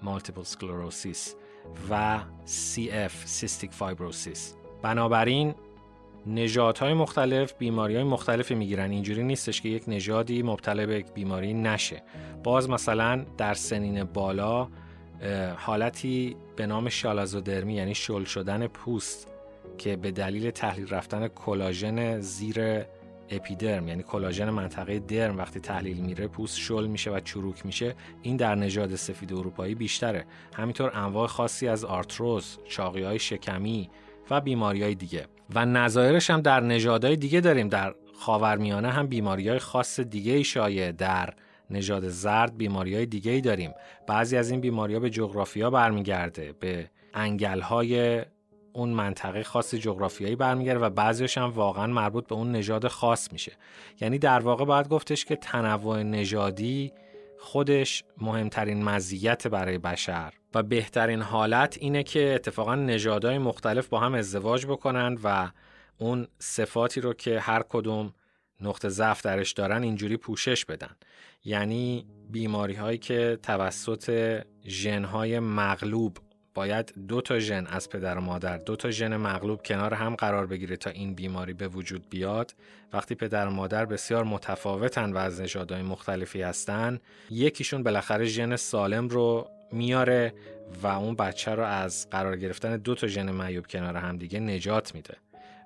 Multiple 0.05 0.47
Sclerosis 0.49 1.19
و 1.91 2.19
CF 2.47 3.13
Cystic 3.41 3.71
Fibrosis. 3.81 4.39
بنابراین 4.83 5.55
نژادهای 6.27 6.95
مختلف 6.95 7.53
بیماری 7.53 7.95
های 7.95 8.05
مختلفی 8.05 8.55
می‌گیرن. 8.55 8.91
اینجوری 8.91 9.23
نیستش 9.23 9.61
که 9.61 9.69
یک 9.69 9.85
نژادی 9.89 10.43
مبتلا 10.43 10.87
به 10.87 10.99
یک 10.99 11.13
بیماری 11.13 11.55
نشه. 11.55 12.03
باز 12.45 12.71
مثلا 12.71 13.25
در 13.39 13.55
سنین 13.55 14.05
بالا 14.05 14.69
حالتی 15.57 16.37
به 16.57 16.67
نام 16.67 16.89
شالازودرمی 16.89 17.75
یعنی 17.75 17.95
شل 17.95 18.25
شدن 18.25 18.67
پوست 18.67 19.38
که 19.79 19.97
به 19.97 20.11
دلیل 20.11 20.51
تحلیل 20.51 20.89
رفتن 20.89 21.29
کلاژن 21.29 22.21
زیر 22.21 22.85
اپیدرم 23.31 23.89
یعنی 23.89 24.03
کلاژن 24.03 24.51
منطقه 24.51 24.99
درم 24.99 25.39
وقتی 25.39 25.61
تحلیل 25.61 25.97
میره 25.97 26.27
پوست 26.27 26.59
شل 26.59 26.87
میشه 26.87 27.11
و 27.11 27.21
چروک 27.21 27.67
میشه 27.67 27.95
این 28.23 28.37
در 28.37 28.55
نژاد 28.55 28.95
سفید 28.95 29.33
اروپایی 29.33 29.75
بیشتره. 29.75 30.25
همینطور 30.57 30.91
انواع 30.95 31.27
خاصی 31.27 31.69
از 31.69 31.85
آرتروز 31.85 32.59
چاقی 32.69 33.03
های 33.03 33.19
شکمی 33.19 33.91
و 34.31 34.41
بیماری 34.41 34.83
های 34.83 34.95
دیگه. 34.95 35.27
و 35.55 35.67
نظایرش 35.67 36.31
هم 36.31 36.41
در 36.41 36.61
نژادهای 36.61 37.17
دیگه 37.17 37.41
داریم. 37.41 37.69
در 37.69 37.95
خاورمیانه 38.15 38.91
هم 38.91 39.07
بیماری 39.07 39.49
های 39.49 39.59
خاص 39.59 40.01
دیگه 40.01 40.33
ای 40.33 40.45
شایع. 40.45 40.93
در 40.93 41.35
نژاد 41.71 42.09
زرد 42.09 42.57
بیماری 42.57 42.95
های 42.95 43.07
دیگه 43.07 43.41
داریم. 43.41 43.71
بعضی 44.07 44.37
از 44.37 44.51
این 44.51 44.61
بیماری 44.61 44.95
ها 44.95 45.01
به 45.01 45.11
جغرافیا 45.11 45.71
برمیگرده 45.71 46.55
به 46.61 46.91
انگل 47.15 47.61
های 47.61 48.23
اون 48.79 48.89
منطقه 48.89 49.43
خاص 49.43 49.75
جغرافیایی 49.75 50.37
برمیگرده 50.37 50.81
و 50.85 50.91
بعضیش 50.91 51.39
هم 51.39 51.51
واقعا 51.51 51.87
مربوط 51.87 52.27
به 52.27 52.35
اون 52.35 52.53
نژاد 52.53 52.89
خاص 52.89 53.33
میشه. 53.33 53.53
یعنی 54.01 54.19
در 54.19 54.41
واقع 54.41 54.65
باید 54.65 54.89
گفتش 54.89 55.25
که 55.25 55.37
تنوع 55.37 56.03
نژادی 56.03 56.93
خودش 57.39 58.05
مهمترین 58.21 58.85
مزیت 58.85 59.47
برای 59.47 59.79
بشر 59.79 60.33
و 60.55 60.63
بهترین 60.63 61.23
حالت 61.23 61.77
اینه 61.81 62.03
که 62.03 62.33
اتفاقا 62.35 62.75
نژادهای 62.75 63.39
مختلف 63.39 63.89
با 63.89 64.01
هم 64.01 64.15
ازدواج 64.15 64.67
بکنن 64.67 65.19
و 65.25 65.51
اون 65.99 66.29
صفاتی 66.39 67.01
رو 67.01 67.13
که 67.13 67.41
هر 67.41 67.63
کدوم 67.69 68.15
نقطه 68.61 68.89
ضعف 68.89 69.23
درش 69.23 69.53
دارن 69.53 69.83
اینجوری 69.83 70.17
پوشش 70.17 70.65
بدن. 70.65 70.97
یعنی 71.45 72.07
بیماری 72.31 72.75
هایی 72.75 72.99
که 72.99 73.39
توسط 73.43 74.39
ژنهای 74.67 75.41
مغلوب 75.41 76.19
باید 76.55 76.95
دو 77.09 77.21
تا 77.21 77.39
ژن 77.39 77.67
از 77.67 77.89
پدر 77.89 78.19
و 78.19 78.21
مادر 78.21 78.57
دو 78.57 78.77
تا 78.77 78.91
ژن 78.91 79.17
مغلوب 79.17 79.63
کنار 79.63 79.95
هم 79.95 80.15
قرار 80.15 80.47
بگیره 80.47 80.77
تا 80.77 80.91
این 80.91 81.15
بیماری 81.15 81.53
به 81.53 81.69
وجود 81.69 82.09
بیاد. 82.11 82.55
وقتی 82.93 83.15
پدر 83.15 83.47
و 83.47 83.51
مادر 83.51 83.85
بسیار 83.85 84.25
متفاوتن 84.25 85.13
و 85.13 85.17
از 85.17 85.41
نژادهای 85.41 85.83
مختلفی 85.83 86.43
هستن 86.43 86.99
یکیشون 87.31 87.83
بالاخره 87.83 88.25
ژن 88.25 88.57
سالم 88.57 89.09
رو 89.09 89.49
میاره 89.73 90.35
و 90.83 90.87
اون 90.87 91.15
بچه 91.15 91.55
رو 91.55 91.65
از 91.65 92.11
قرار 92.11 92.37
گرفتن 92.37 92.77
دو 92.77 92.95
تا 92.95 93.07
ژن 93.07 93.31
معیوب 93.31 93.67
کنار 93.67 93.97
هم 93.97 94.17
دیگه 94.17 94.41
نجات 94.41 94.95
میده 94.95 95.17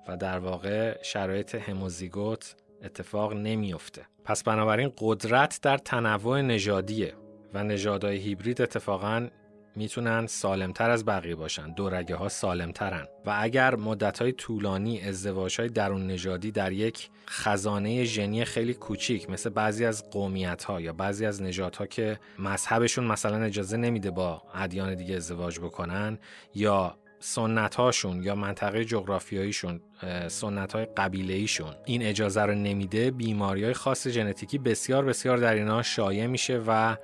و 0.07 0.17
در 0.17 0.39
واقع 0.39 1.03
شرایط 1.03 1.55
هموزیگوت 1.55 2.55
اتفاق 2.83 3.33
نمیفته 3.33 4.05
پس 4.25 4.43
بنابراین 4.43 4.91
قدرت 4.97 5.59
در 5.61 5.77
تنوع 5.77 6.41
نژادیه 6.41 7.13
و 7.53 7.63
نژادهای 7.63 8.17
هیبرید 8.17 8.61
اتفاقا 8.61 9.27
می‌تونن 9.75 10.27
سالمتر 10.27 10.89
از 10.89 11.05
بقیه 11.05 11.35
باشن. 11.35 11.73
دورگه 11.73 12.15
ها 12.15 12.29
سالمترن. 12.29 13.07
و 13.25 13.37
اگر 13.39 13.75
مدت 13.75 14.21
های 14.21 14.31
طولانی 14.31 15.01
ازدواج 15.01 15.59
های 15.59 15.69
درون 15.69 16.07
نژادی 16.07 16.51
در 16.51 16.71
یک 16.71 17.09
خزانه 17.29 18.03
ژنی 18.03 18.45
خیلی 18.45 18.73
کوچیک 18.73 19.29
مثل 19.29 19.49
بعضی 19.49 19.85
از 19.85 20.09
قومیت 20.09 20.63
ها 20.63 20.81
یا 20.81 20.93
بعضی 20.93 21.25
از 21.25 21.41
نژادها 21.41 21.83
ها 21.83 21.87
که 21.87 22.19
مذهبشون 22.39 23.05
مثلا 23.05 23.43
اجازه 23.43 23.77
نمیده 23.77 24.11
با 24.11 24.43
ادیان 24.53 24.95
دیگه 24.95 25.15
ازدواج 25.15 25.59
بکنن 25.59 26.19
یا 26.55 26.97
سنت 27.19 27.75
هاشون 27.75 28.23
یا 28.23 28.35
منطقه 28.35 28.85
جغرافیاییشون 28.85 29.81
سنت 30.27 30.73
های 30.73 30.85
قبیله 30.85 31.33
ایشون 31.33 31.75
این 31.85 32.03
اجازه 32.03 32.41
رو 32.41 32.55
نمیده 32.55 33.11
بیماری 33.11 33.63
های 33.63 33.73
خاص 33.73 34.07
ژنتیکی 34.07 34.57
بسیار 34.57 35.05
بسیار 35.05 35.37
در 35.37 35.53
اینا 35.53 35.81
شایع 35.81 36.27
میشه 36.27 36.61
و 36.67 36.95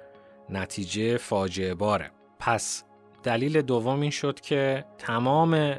نتیجه 0.49 1.17
فاجعه 1.17 1.73
باره. 1.73 2.18
پس 2.39 2.84
دلیل 3.24 3.62
دوم 3.62 4.00
این 4.00 4.12
شد 4.12 4.39
که 4.39 4.86
تمام 4.98 5.75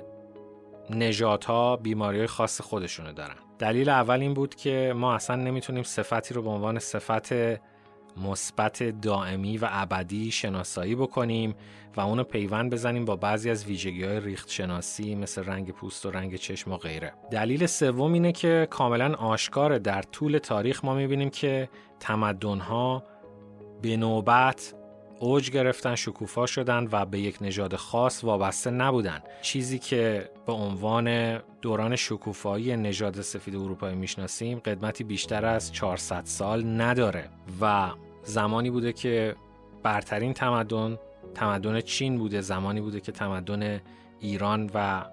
نژادها 0.91 1.77
بیماری 1.77 2.27
خاص 2.27 2.61
خودشونو 2.61 3.13
دارن. 3.13 3.37
دلیل 3.59 3.89
اول 3.89 4.21
این 4.21 4.35
بود 4.35 4.55
که 4.55 4.93
ما 4.97 5.15
اصلا 5.15 5.37
نمی‌تونیم 5.37 5.83
صفتی 5.83 6.35
رو 6.35 6.43
به 6.43 6.51
عنوان 6.51 6.79
صفت 6.79 7.33
مثبت 8.17 8.83
دائمی 8.83 9.59
و 9.59 9.69
ابدی 9.71 10.31
شناسایی 10.31 10.95
بکنیم 10.95 11.55
و 11.97 12.01
اونو 12.01 12.25
پیوند 12.25 12.73
بزنیم 12.73 13.05
با 13.05 13.17
بعضی 13.17 13.51
از 13.51 13.65
ویژگی 13.65 14.05
های 14.05 14.21
ریخت 14.21 14.51
شناسی 14.51 15.15
مثل 15.15 15.45
رنگ 15.45 15.71
پوست 15.71 16.07
و 16.07 16.11
رنگ 16.11 16.37
چشم 16.37 16.73
و 16.73 16.77
غیره. 16.77 17.13
دلیل 17.31 17.67
سوم 17.67 18.13
اینه 18.13 18.33
که 18.33 18.67
کاملا 18.71 19.15
آشکار 19.15 19.79
در 19.79 20.03
طول 20.03 20.39
تاریخ 20.39 20.85
ما 20.85 20.95
می‌بینیم 20.95 21.31
که 21.31 21.69
تمدن 22.01 22.61
به 23.83 23.97
نوبت 23.97 24.75
اوج 25.23 25.51
گرفتن 25.51 25.95
شکوفا 25.95 26.47
شدن 26.47 26.89
و 26.93 27.07
به 27.07 27.21
یک 27.21 27.39
نژاد 27.41 27.77
خاص 27.77 28.25
وابسته 28.25 28.71
نبودن. 28.71 29.23
چیزی 29.43 29.79
که 29.79 30.31
به 30.47 30.53
عنوان 30.53 31.39
دوران 31.63 31.97
شکوفایی 31.97 32.77
نژاد 32.77 33.21
سفید 33.21 33.57
اروپایی 33.57 33.97
می‌شناسیم 33.97 34.59
قدمتی 34.59 35.05
بیشتر 35.05 35.47
از 35.47 35.73
400 35.73 36.25
سال 36.25 36.81
نداره 36.81 37.29
و 37.61 37.91
زمانی 38.23 38.71
بوده 38.71 38.93
که 38.93 39.37
برترین 39.83 40.33
تمدن 40.33 40.99
تمدن 41.35 41.81
چین 41.81 42.19
بوده 42.19 42.41
زمانی 42.41 42.81
بوده 42.81 43.01
که 43.01 43.13
تمدن 43.13 43.81
ایران 44.21 44.71
و 44.75 45.05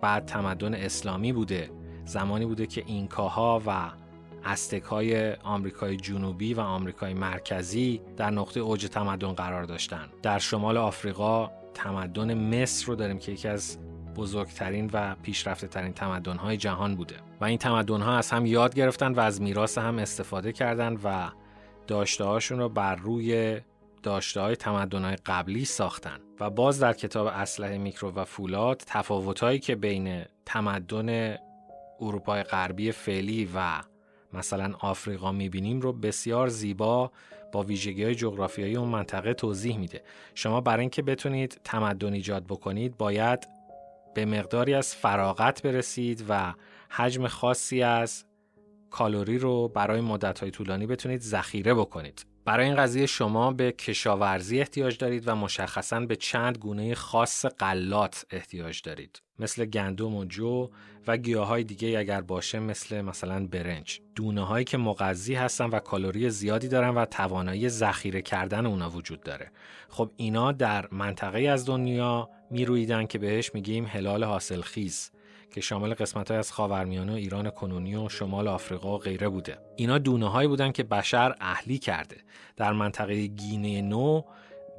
بعد 0.00 0.26
تمدن 0.26 0.74
اسلامی 0.74 1.32
بوده 1.32 1.70
زمانی 2.04 2.46
بوده 2.46 2.66
که 2.66 2.82
اینکاها 2.86 3.62
و 3.66 3.90
استک 4.46 4.82
های 4.82 5.32
آمریکای 5.32 5.96
جنوبی 5.96 6.54
و 6.54 6.60
آمریکای 6.60 7.14
مرکزی 7.14 8.00
در 8.16 8.30
نقطه 8.30 8.60
اوج 8.60 8.86
تمدن 8.86 9.32
قرار 9.32 9.64
داشتن. 9.64 10.08
در 10.22 10.38
شمال 10.38 10.76
آفریقا 10.76 11.50
تمدن 11.74 12.34
مصر 12.34 12.86
رو 12.86 12.94
داریم 12.94 13.18
که 13.18 13.32
یکی 13.32 13.48
از 13.48 13.78
بزرگترین 14.16 14.90
و 14.92 15.14
پیشرفته 15.22 15.66
ترین 15.66 15.92
تمدن 15.92 16.36
های 16.36 16.56
جهان 16.56 16.96
بوده. 16.96 17.14
و 17.40 17.44
این 17.44 17.58
تمدن 17.58 18.00
ها 18.00 18.16
از 18.16 18.30
هم 18.30 18.46
یاد 18.46 18.74
گرفتن 18.74 19.12
و 19.12 19.20
از 19.20 19.42
میراث 19.42 19.78
هم 19.78 19.98
استفاده 19.98 20.52
کردن 20.52 20.96
و 21.04 21.28
داشته 21.86 22.24
هاشون 22.24 22.58
رو 22.58 22.68
بر 22.68 22.94
روی 22.94 23.60
داشته 24.02 24.40
های 24.40 24.56
تمدن 24.56 25.04
های 25.04 25.16
قبلی 25.16 25.64
ساختن. 25.64 26.18
و 26.40 26.50
باز 26.50 26.80
در 26.80 26.92
کتاب 26.92 27.26
اسلحه 27.26 27.78
میکرو 27.78 28.10
و 28.10 28.24
فولاد 28.24 28.82
تفاوت 28.86 29.60
که 29.62 29.74
بین 29.74 30.24
تمدن 30.46 31.36
اروپای 32.00 32.42
غربی 32.42 32.92
فعلی 32.92 33.50
و 33.54 33.80
مثلا 34.32 34.74
آفریقا 34.80 35.32
می‌بینیم 35.32 35.80
رو 35.80 35.92
بسیار 35.92 36.48
زیبا 36.48 37.10
با 37.52 37.62
ویژگی 37.62 38.04
های 38.04 38.14
جغرافیایی 38.14 38.76
اون 38.76 38.88
منطقه 38.88 39.34
توضیح 39.34 39.78
میده. 39.78 40.02
شما 40.34 40.60
برای 40.60 40.80
اینکه 40.80 41.02
بتونید 41.02 41.60
تمدن 41.64 42.12
ایجاد 42.12 42.44
بکنید 42.44 42.96
باید 42.96 43.48
به 44.14 44.24
مقداری 44.24 44.74
از 44.74 44.94
فراغت 44.94 45.62
برسید 45.62 46.24
و 46.28 46.54
حجم 46.90 47.26
خاصی 47.26 47.82
از 47.82 48.24
کالوری 48.90 49.38
رو 49.38 49.68
برای 49.68 50.00
مدت 50.00 50.38
های 50.38 50.50
طولانی 50.50 50.86
بتونید 50.86 51.20
ذخیره 51.20 51.74
بکنید. 51.74 52.26
برای 52.46 52.66
این 52.66 52.76
قضیه 52.76 53.06
شما 53.06 53.52
به 53.52 53.72
کشاورزی 53.72 54.58
احتیاج 54.60 54.98
دارید 54.98 55.28
و 55.28 55.34
مشخصا 55.34 56.00
به 56.00 56.16
چند 56.16 56.58
گونه 56.58 56.94
خاص 56.94 57.46
قلات 57.46 58.26
احتیاج 58.30 58.82
دارید. 58.82 59.22
مثل 59.38 59.64
گندم 59.64 60.14
و 60.14 60.24
جو 60.24 60.70
و 61.06 61.16
گیاهای 61.16 61.64
دیگه 61.64 61.98
اگر 61.98 62.20
باشه 62.20 62.58
مثل 62.58 63.00
مثلا 63.00 63.46
برنج. 63.46 64.00
دونه 64.14 64.46
هایی 64.46 64.64
که 64.64 64.78
مغذی 64.78 65.34
هستن 65.34 65.64
و 65.64 65.78
کالری 65.78 66.30
زیادی 66.30 66.68
دارن 66.68 66.94
و 66.94 67.04
توانایی 67.04 67.68
ذخیره 67.68 68.22
کردن 68.22 68.66
اونا 68.66 68.90
وجود 68.90 69.20
داره. 69.20 69.50
خب 69.88 70.10
اینا 70.16 70.52
در 70.52 70.88
منطقه 70.92 71.40
از 71.40 71.66
دنیا 71.66 72.30
میرویدن 72.50 73.06
که 73.06 73.18
بهش 73.18 73.54
میگیم 73.54 73.86
هلال 73.86 74.24
حاصل 74.24 74.60
خیز 74.60 75.10
که 75.56 75.62
شامل 75.62 75.94
قسمت 75.94 76.30
های 76.30 76.38
از 76.38 76.52
خاورمیانه 76.52 77.12
و 77.12 77.14
ایران 77.14 77.50
کنونی 77.50 77.96
و 77.96 78.08
شمال 78.08 78.48
آفریقا 78.48 78.94
و 78.94 78.98
غیره 78.98 79.28
بوده. 79.28 79.58
اینا 79.76 79.98
دونه 79.98 80.30
هایی 80.30 80.48
بودن 80.48 80.72
که 80.72 80.82
بشر 80.82 81.34
اهلی 81.40 81.78
کرده. 81.78 82.16
در 82.56 82.72
منطقه 82.72 83.26
گینه 83.26 83.82
نو 83.82 84.22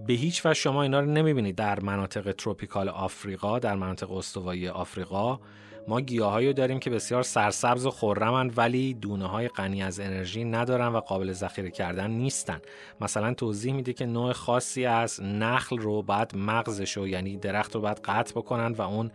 به 0.08 0.14
هیچ 0.14 0.46
وجه 0.46 0.54
شما 0.54 0.84
اینا 0.84 1.00
رو 1.00 1.06
نمی‌بینید. 1.06 1.56
در 1.56 1.80
مناطق 1.80 2.32
تروپیکال 2.32 2.90
آفریقا 2.90 3.60
در 3.60 3.76
مناطق 3.76 4.12
استوایی 4.12 4.68
آفریقا 4.68 5.40
ما 5.88 6.02
گیاهایی 6.02 6.54
داریم 6.54 6.80
که 6.80 6.90
بسیار 6.90 7.24
سرسبز 7.24 7.86
و 7.86 7.92
خرمند 7.92 8.58
ولی 8.58 8.94
دونه 8.94 9.28
های 9.28 9.48
غنی 9.48 9.84
از 9.84 10.00
انرژی 10.00 10.46
ندارن 10.46 10.88
و 10.88 11.00
قابل 11.00 11.32
ذخیره 11.32 11.72
کردن 11.72 12.12
نیستن. 12.12 12.60
مثلا 13.02 13.34
توضیح 13.34 13.74
میده 13.74 13.94
که 13.94 14.06
نوع 14.06 14.34
خاصی 14.34 14.86
از 14.86 15.24
نخل 15.24 15.78
رو 15.78 16.02
بعد 16.02 16.36
مغزش 16.36 16.98
رو 16.98 17.08
یعنی 17.08 17.38
درخت 17.38 17.76
رو 17.76 17.82
باید 17.82 18.00
قطع 18.00 18.32
بکنن 18.32 18.72
و 18.72 18.82
اون 18.82 19.12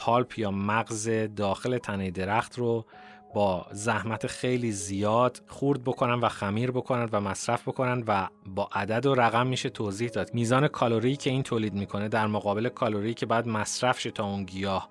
پالپ 0.00 0.38
یا 0.38 0.50
مغز 0.50 1.10
داخل 1.36 1.78
تنه 1.78 2.10
درخت 2.10 2.58
رو 2.58 2.84
با 3.34 3.66
زحمت 3.72 4.26
خیلی 4.26 4.72
زیاد 4.72 5.42
خورد 5.46 5.84
بکنن 5.84 6.14
و 6.14 6.28
خمیر 6.28 6.70
بکنن 6.70 7.08
و 7.12 7.20
مصرف 7.20 7.68
بکنن 7.68 8.04
و 8.06 8.28
با 8.46 8.68
عدد 8.72 9.06
و 9.06 9.14
رقم 9.14 9.46
میشه 9.46 9.68
توضیح 9.68 10.08
داد. 10.08 10.34
میزان 10.34 10.68
کالری 10.68 11.16
که 11.16 11.30
این 11.30 11.42
تولید 11.42 11.74
می‌کنه 11.74 12.08
در 12.08 12.26
مقابل 12.26 12.68
کالری 12.68 13.14
که 13.14 13.26
بعد 13.26 13.48
مصرف 13.48 14.00
شه 14.00 14.10
تا 14.10 14.24
اون 14.24 14.44
گیاه 14.44 14.88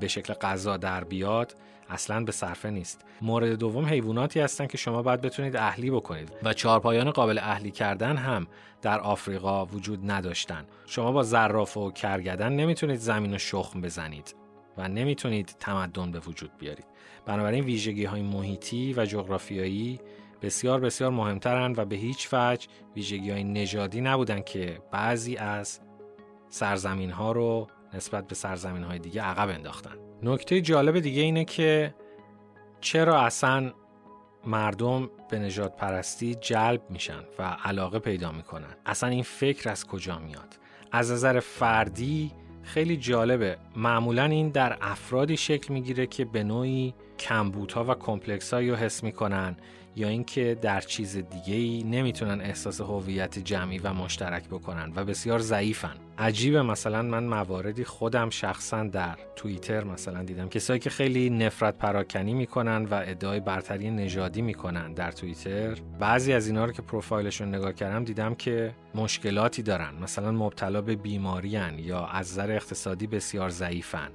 به 0.00 0.08
شکل 0.08 0.34
غذا 0.34 0.76
در 0.76 1.04
بیاد 1.04 1.54
اصلا 1.90 2.24
به 2.24 2.32
صرفه 2.32 2.70
نیست. 2.70 3.04
مورد 3.22 3.52
دوم 3.52 3.86
حیواناتی 3.86 4.40
هستن 4.40 4.66
که 4.66 4.78
شما 4.78 5.02
باید 5.02 5.20
بتونید 5.20 5.56
اهلی 5.56 5.90
بکنید 5.90 6.32
و 6.42 6.52
چهارپایان 6.52 7.10
قابل 7.10 7.38
اهلی 7.38 7.70
کردن 7.70 8.16
هم 8.16 8.46
در 8.82 9.00
آفریقا 9.00 9.66
وجود 9.66 10.10
نداشتن. 10.10 10.64
شما 10.86 11.12
با 11.12 11.22
زراف 11.22 11.76
و 11.76 11.90
کرگدن 11.90 12.52
نمی‌تونید 12.52 12.98
زمین 12.98 13.34
و 13.34 13.38
شخم 13.38 13.80
بزنید 13.80 14.34
و 14.78 14.88
نمی‌تونید 14.88 15.56
تمدن 15.60 16.10
به 16.10 16.18
وجود 16.18 16.50
بیارید. 16.58 16.86
بنابراین 17.26 17.64
ویژگی 17.64 18.04
های 18.04 18.22
محیطی 18.22 18.94
و 18.96 19.06
جغرافیایی 19.06 20.00
بسیار 20.42 20.80
بسیار 20.80 21.10
مهمترند 21.10 21.78
و 21.78 21.84
به 21.84 21.96
هیچ 21.96 22.28
وجه 22.32 22.68
ویژگی 22.96 23.30
های 23.30 23.44
نژادی 23.44 24.00
نبودن 24.00 24.40
که 24.40 24.78
بعضی 24.92 25.36
از 25.36 25.80
سرزمین 26.48 27.10
ها 27.10 27.32
رو 27.32 27.68
نسبت 27.96 28.26
به 28.26 28.34
سرزمین 28.34 28.82
های 28.82 28.98
دیگه 28.98 29.22
عقب 29.22 29.48
انداختن. 29.48 29.96
نکته 30.22 30.60
جالب 30.60 31.00
دیگه 31.00 31.22
اینه 31.22 31.44
که 31.44 31.94
چرا 32.80 33.20
اصلا 33.20 33.72
مردم 34.46 35.10
به 35.30 35.38
نجات 35.38 35.76
پرستی 35.76 36.34
جلب 36.34 36.80
میشن 36.90 37.20
و 37.38 37.42
علاقه 37.64 37.98
پیدا 37.98 38.32
می‌کنن؟ 38.32 38.76
اصلا 38.86 39.08
این 39.08 39.22
فکر 39.22 39.70
از 39.70 39.86
کجا 39.86 40.18
میاد؟ 40.18 40.58
از 40.92 41.12
نظر 41.12 41.40
فردی 41.40 42.32
خیلی 42.62 42.96
جالبه. 42.96 43.58
معمولا 43.76 44.24
این 44.24 44.48
در 44.48 44.78
افرادی 44.80 45.36
شکل 45.36 45.74
می‌گیره 45.74 46.06
که 46.06 46.24
به 46.24 46.44
نوعی 46.44 46.94
کمبودها 47.18 47.84
و 47.84 47.94
کمپلکس 47.94 48.54
رو 48.54 48.74
حس 48.74 49.02
می‌کنن 49.02 49.56
یا 49.96 50.08
اینکه 50.08 50.58
در 50.62 50.80
چیز 50.80 51.16
دیگه 51.16 51.54
ای 51.54 51.82
نمی‌تونن 51.82 52.40
احساس 52.40 52.80
هویت 52.80 53.38
جمعی 53.38 53.78
و 53.78 53.92
مشترک 53.92 54.48
بکنن 54.48 54.92
و 54.96 55.04
بسیار 55.04 55.38
ضعیفن. 55.38 55.94
عجیبه 56.18 56.62
مثلا 56.62 57.02
من 57.02 57.24
مواردی 57.24 57.84
خودم 57.84 58.30
شخصا 58.30 58.84
در 58.84 59.16
توییتر 59.36 59.84
مثلا 59.84 60.22
دیدم. 60.22 60.48
کسایی 60.48 60.80
که 60.80 60.90
خیلی 60.90 61.30
نفرت 61.30 61.78
پراکنی 61.78 62.34
می‌کنن 62.34 62.84
و 62.84 62.94
ادعای 63.06 63.40
برتری 63.40 63.90
نژادی 63.90 64.42
می‌کنن 64.42 64.92
در 64.92 65.12
توییتر 65.12 65.78
بعضی 65.98 66.32
از 66.32 66.46
اینا 66.46 66.64
رو 66.64 66.72
که 66.72 66.82
پروفایلشون 66.82 67.54
نگاه 67.54 67.72
کردم 67.72 68.04
دیدم 68.04 68.34
که 68.34 68.74
مشکلاتی 68.94 69.62
دارن. 69.62 69.94
مثلا 70.02 70.32
مبتلا 70.32 70.80
به 70.80 70.96
بیماری 70.96 71.48
یا 71.78 72.06
از 72.06 72.32
نظر 72.32 72.50
اقتصادی 72.50 73.06
بسیار 73.06 73.50
ضعیفن. 73.50 74.08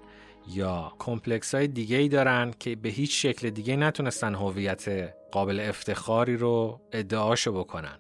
یا 0.48 0.92
کمپلکس 1.00 1.56
های 1.56 1.68
دیگه 1.68 1.98
ای 1.98 2.10
دارن 2.10 2.54
که 2.60 2.76
به 2.76 2.90
هیچ 2.90 3.22
شکل 3.22 3.50
دیگه 3.50 3.76
نتونستن 3.76 4.36
هویت 4.36 5.14
قابل 5.32 5.60
افتخاری 5.60 6.38
رو 6.38 6.82
ادعاشو 6.92 7.54
بکنن. 7.54 8.00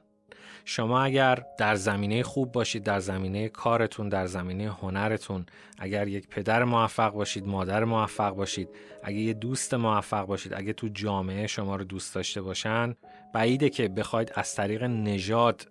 شما 0.65 1.01
اگر 1.01 1.45
در 1.57 1.75
زمینه 1.75 2.23
خوب 2.23 2.51
باشید 2.51 2.83
در 2.83 2.99
زمینه 2.99 3.49
کارتون 3.49 4.09
در 4.09 4.25
زمینه 4.25 4.71
هنرتون 4.71 5.45
اگر 5.79 6.07
یک 6.07 6.27
پدر 6.27 6.63
موفق 6.63 7.13
باشید 7.13 7.47
مادر 7.47 7.83
موفق 7.83 8.35
باشید 8.35 8.69
اگر 9.03 9.17
یه 9.17 9.33
دوست 9.33 9.73
موفق 9.73 10.25
باشید 10.25 10.53
اگه 10.53 10.73
تو 10.73 10.87
جامعه 10.87 11.47
شما 11.47 11.75
رو 11.75 11.83
دوست 11.83 12.15
داشته 12.15 12.41
باشن 12.41 12.95
بعیده 13.33 13.69
که 13.69 13.87
بخواید 13.87 14.31
از 14.35 14.55
طریق 14.55 14.83
نژاد 14.83 15.67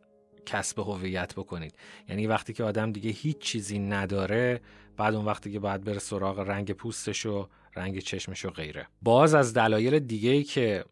کسب 0.46 0.78
هویت 0.78 1.34
بکنید. 1.34 1.74
یعنی 2.08 2.26
وقتی 2.26 2.52
که 2.52 2.64
آدم 2.64 2.92
دیگه 2.92 3.10
هیچ 3.10 3.38
چیزی 3.38 3.78
نداره 3.78 4.60
بعد 4.96 5.14
اون 5.14 5.24
وقتی 5.24 5.52
که 5.52 5.58
باید 5.58 5.84
بره 5.84 5.98
سراغ 5.98 6.38
رنگ 6.38 6.72
پوستش 6.72 7.26
و 7.26 7.48
رنگ 7.76 7.98
چشمش 7.98 8.44
و 8.44 8.50
غیره. 8.50 8.86
باز 9.02 9.34
از 9.34 9.54
دلایل 9.54 9.98
دیگه 9.98 10.42
که 10.42 10.84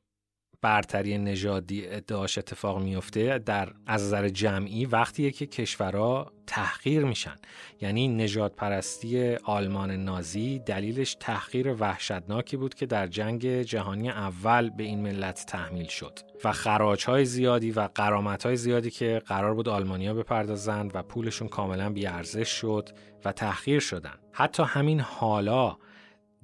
برتری 0.63 1.19
نژادی 1.19 1.87
ادعاش 1.87 2.39
اتفاق 2.39 2.83
میفته 2.83 3.39
در 3.39 3.73
از 3.87 4.03
نظر 4.03 4.29
جمعی 4.29 4.87
وقتیه 4.87 5.31
که 5.31 5.47
کشورها 5.47 6.33
تحقیر 6.47 7.05
میشن. 7.05 7.37
یعنی 7.81 8.09
نجات 8.09 8.57
پرستی 8.57 9.35
آلمان 9.35 9.91
نازی 9.91 10.59
دلیلش 10.59 11.17
تحقیر 11.21 11.73
وحشتناکی 11.73 12.57
بود 12.57 12.75
که 12.75 12.87
در 12.87 13.07
جنگ 13.07 13.63
جهانی 13.63 14.11
اول 14.11 14.71
به 14.71 14.83
این 14.83 15.03
ملت 15.03 15.45
تحمیل 15.47 15.87
شد 15.87 16.19
و 16.45 16.53
خراج 16.53 17.05
های 17.05 17.25
زیادی 17.25 17.71
و 17.71 17.89
قرامت 17.95 18.47
های 18.47 18.57
زیادی 18.57 18.91
که 18.91 19.23
قرار 19.27 19.55
بود 19.55 19.69
آلمانیا 19.69 20.15
بپردازند 20.15 20.91
و 20.95 21.03
پولشون 21.03 21.49
کاملا 21.49 21.91
بیارزش 21.91 22.49
شد 22.49 22.89
و 23.25 23.33
تحقیر 23.33 23.81
شدن. 23.81 24.15
حتی 24.33 24.63
همین 24.63 25.01
حالا 25.01 25.77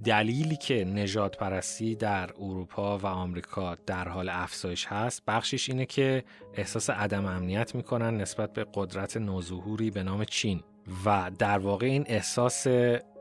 دلیلی 0.05 0.57
که 0.57 0.85
نجات 0.85 1.37
پرستی 1.37 1.95
در 1.95 2.31
اروپا 2.39 2.99
و 2.99 3.07
آمریکا 3.07 3.75
در 3.87 4.09
حال 4.09 4.29
افزایش 4.29 4.87
هست 4.87 5.23
بخشش 5.27 5.69
اینه 5.69 5.87
که 5.87 6.25
احساس 6.55 6.91
عدم 6.91 7.27
امنیت 7.27 7.75
می‌کنن 7.75 8.17
نسبت 8.17 8.53
به 8.53 8.67
قدرت 8.75 9.17
نوظهوری 9.17 9.91
به 9.91 10.03
نام 10.03 10.25
چین. 10.25 10.63
و 11.05 11.31
در 11.39 11.59
واقع 11.59 11.87
این 11.87 12.05
احساس 12.07 12.67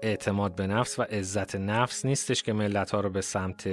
اعتماد 0.01 0.55
به 0.55 0.67
نفس 0.67 0.99
و 0.99 1.01
عزت 1.01 1.55
نفس 1.55 2.05
نیستش 2.05 2.43
که 2.43 2.53
ملت 2.53 2.91
ها 2.91 2.99
رو 2.99 3.09
به 3.09 3.21
سمت 3.21 3.69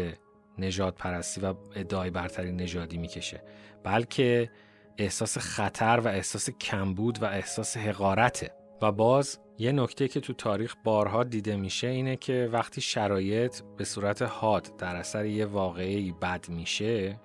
نجات 0.58 0.94
پرستی 0.94 1.40
و 1.40 1.54
ادعای 1.74 2.10
برتری 2.10 2.52
نژادی 2.52 2.98
می‌کشه 2.98 3.42
بلکه 3.84 4.50
احساس 4.98 5.38
خطر 5.38 6.00
و 6.04 6.08
احساس 6.08 6.50
کمبود 6.50 7.22
و 7.22 7.24
احساس 7.24 7.76
حقارته. 7.76 8.60
و 8.82 8.92
باز 8.92 9.38
یه 9.58 9.72
نکته 9.72 10.08
که 10.08 10.20
تو 10.20 10.32
تاریخ 10.32 10.74
بارها 10.84 11.24
دیده 11.24 11.56
میشه 11.56 11.86
اینه 11.86 12.16
که 12.16 12.48
وقتی 12.52 12.80
شرایط 12.80 13.60
به 13.76 13.84
صورت 13.84 14.22
حاد 14.22 14.76
در 14.78 14.96
اثر 14.96 15.24
یه 15.26 15.46
واقعی 15.46 16.12
بد 16.12 16.48
میشه 16.48 17.20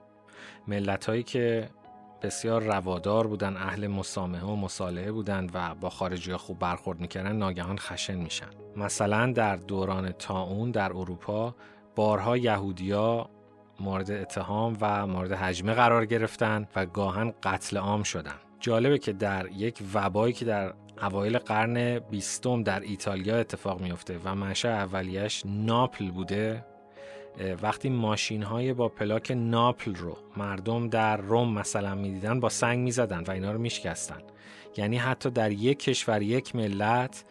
ملت 0.67 1.05
هایی 1.05 1.23
که 1.23 1.69
بسیار 2.21 2.63
روادار 2.63 3.27
بودن 3.27 3.57
اهل 3.57 3.87
مسامحه 3.87 4.43
و 4.43 4.55
مصالحه 4.55 5.11
بودن 5.11 5.49
و 5.53 5.75
با 5.75 5.89
خارجی 5.89 6.35
خوب 6.35 6.59
برخورد 6.59 6.99
می‌کردن 6.99 7.35
ناگهان 7.35 7.77
خشن 7.77 8.15
میشن. 8.15 8.49
مثلا 8.75 9.31
در 9.31 9.55
دوران 9.55 10.11
تاون 10.11 10.71
در 10.71 10.93
اروپا 10.93 11.55
بارها 11.95 12.37
یهودیا 12.37 13.29
مورد 13.79 14.11
اتهام 14.11 14.77
و 14.81 15.07
مورد 15.07 15.31
حجمه 15.31 15.73
قرار 15.73 16.05
گرفتن 16.05 16.67
و 16.75 16.85
گاهن 16.85 17.33
قتل 17.43 17.77
عام 17.77 18.03
شدن. 18.03 18.35
جالبه 18.59 18.97
که 18.97 19.13
در 19.13 19.47
یک 19.51 19.83
وبایی 19.93 20.33
که 20.33 20.45
در 20.45 20.73
اوایل 21.01 21.37
قرن 21.37 21.99
بیستم 21.99 22.63
در 22.63 22.79
ایتالیا 22.79 23.37
اتفاق 23.37 23.81
میفته 23.81 24.19
و 24.23 24.35
منشأ 24.35 24.69
اولیش 24.69 25.43
ناپل 25.45 26.11
بوده. 26.11 26.65
وقتی 27.61 27.89
ماشین 27.89 28.43
های 28.43 28.73
با 28.73 28.89
پلاک 28.89 29.31
ناپل 29.31 29.95
رو 29.95 30.17
مردم 30.37 30.89
در 30.89 31.17
روم 31.17 31.53
مثلا 31.53 31.95
می‌دیدن 31.95 32.39
با 32.39 32.49
سنگ 32.49 32.79
می‌زدن 32.79 33.23
و 33.23 33.31
اینا 33.31 33.51
رو 33.51 33.59
میشکستن. 33.59 34.21
یعنی 34.77 34.97
حتی 34.97 35.29
در 35.29 35.51
یک 35.51 35.79
کشور 35.79 36.21
یک 36.21 36.55
ملت 36.55 37.23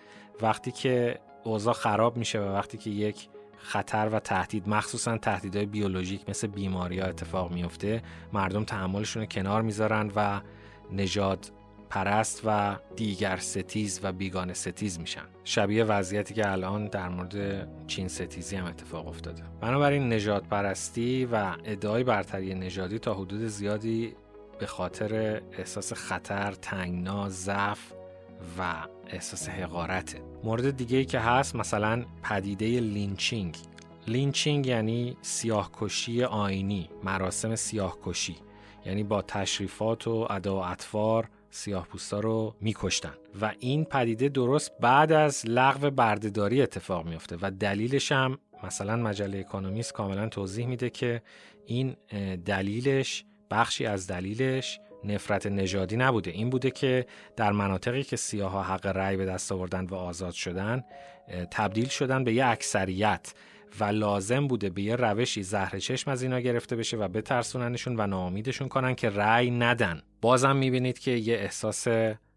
وقتی 0.42 0.70
که 0.70 1.18
اوضاع 1.44 1.74
خراب 1.74 2.16
میشه 2.16 2.40
و 2.40 2.44
وقتی 2.44 2.78
که 2.78 2.90
یک 2.90 3.28
خطر 3.58 4.08
و 4.12 4.20
تهدید 4.20 4.68
مخصوصا 4.68 5.18
تهدیدهای 5.18 5.66
بیولوژیک 5.66 6.28
مثل 6.28 6.46
بیماری 6.46 6.98
ها 6.98 7.06
اتفاق 7.06 7.52
میفته 7.52 8.02
مردم 8.32 8.64
تحملشون 8.64 9.22
رو 9.22 9.28
کنار 9.28 9.62
می‌ذارن 9.62 10.10
و 10.16 10.40
نژاد 10.92 11.52
پرست 11.90 12.40
و 12.44 12.76
دیگر 12.96 13.36
ستیز 13.36 14.00
و 14.02 14.12
بیگانه 14.12 14.52
ستیز 14.52 15.00
میشن. 15.00 15.24
شبیه 15.44 15.84
وضعیتی 15.84 16.34
که 16.34 16.52
الان 16.52 16.86
در 16.86 17.08
مورد 17.08 17.68
چین 17.86 18.08
ستیزی 18.08 18.56
هم 18.56 18.64
اتفاق 18.64 19.08
افتاده. 19.08 19.42
بنابراین 19.60 20.12
نژاد 20.12 20.46
پرستی 20.46 21.24
و 21.24 21.56
ادعای 21.64 22.04
برتری 22.04 22.54
نژادی 22.54 22.98
تا 22.98 23.14
حدود 23.14 23.46
زیادی 23.46 24.14
به 24.58 24.66
خاطر 24.66 25.42
احساس 25.58 25.92
خطر، 25.92 26.52
تنگنا، 26.52 27.28
ضعف 27.28 27.92
و 28.58 28.74
احساس 29.06 29.48
حقارته. 29.48 30.20
مورد 30.44 30.76
دیگه 30.76 30.98
ای 30.98 31.04
که 31.04 31.18
هست 31.18 31.56
مثلا 31.56 32.04
پدیده 32.22 32.80
lynching. 32.80 33.56
lynching 34.06 34.66
یعنی 34.66 35.16
سیاهکشی 35.22 36.24
آیینی 36.24 36.90
مراسم 37.04 37.54
سیاهکشی. 37.54 38.36
یعنی 38.86 39.02
با 39.02 39.22
تشریفات 39.22 40.08
و 40.08 40.26
ادا 40.30 40.56
و 40.56 40.58
اطوار 40.58 41.28
سیاه 41.54 41.86
پوستا 41.86 42.20
رو 42.20 42.54
میکشتن 42.60 43.14
و 43.40 43.52
این 43.58 43.84
پدیده 43.84 44.28
درست 44.28 44.72
بعد 44.80 45.12
از 45.12 45.46
لغو 45.46 45.90
برده‌داری 45.90 46.62
اتفاق 46.62 47.06
میفته 47.06 47.36
و 47.42 47.50
دلیلش 47.50 48.12
هم 48.12 48.38
مثلا 48.62 48.96
مجله 48.96 49.38
اکونومیست 49.38 49.92
کاملا 49.92 50.28
توضیح 50.28 50.66
میده 50.66 50.90
که 50.90 51.22
این 51.66 51.96
دلیلش 52.44 53.24
بخشی 53.50 53.86
از 53.86 54.06
دلیلش 54.06 54.80
نفرت 55.04 55.46
نژادی 55.46 55.96
نبوده. 55.96 56.30
این 56.30 56.50
بوده 56.50 56.70
که 56.70 57.06
در 57.36 57.52
مناطقی 57.52 58.02
که 58.02 58.16
سیاها 58.16 58.62
حق 58.62 58.86
رأی 58.86 59.16
به 59.16 59.24
دست 59.24 59.52
آوردن 59.52 59.86
و 59.86 59.94
آزاد 59.94 60.32
شدن 60.32 60.84
تبدیل 61.50 61.88
شدن 61.88 62.24
به 62.24 62.34
یه 62.34 62.46
اکثریت. 62.46 63.32
و 63.80 63.84
لازم 63.84 64.46
بوده 64.46 64.70
به 64.70 64.82
یه 64.82 64.96
روشی 64.96 65.42
زهر 65.42 65.78
چشم 65.78 66.10
از 66.10 66.22
اینا 66.22 66.40
گرفته 66.40 66.76
بشه 66.76 66.96
و 66.96 67.08
بترسوننشون 67.08 68.00
و 68.00 68.06
ناامیدشون 68.06 68.68
کنن 68.68 68.94
که 68.94 69.10
رأی 69.10 69.50
ندن. 69.50 70.02
بازم 70.20 70.56
می‌بینید 70.56 70.98
که 70.98 71.10
یه 71.10 71.34
احساس 71.34 71.86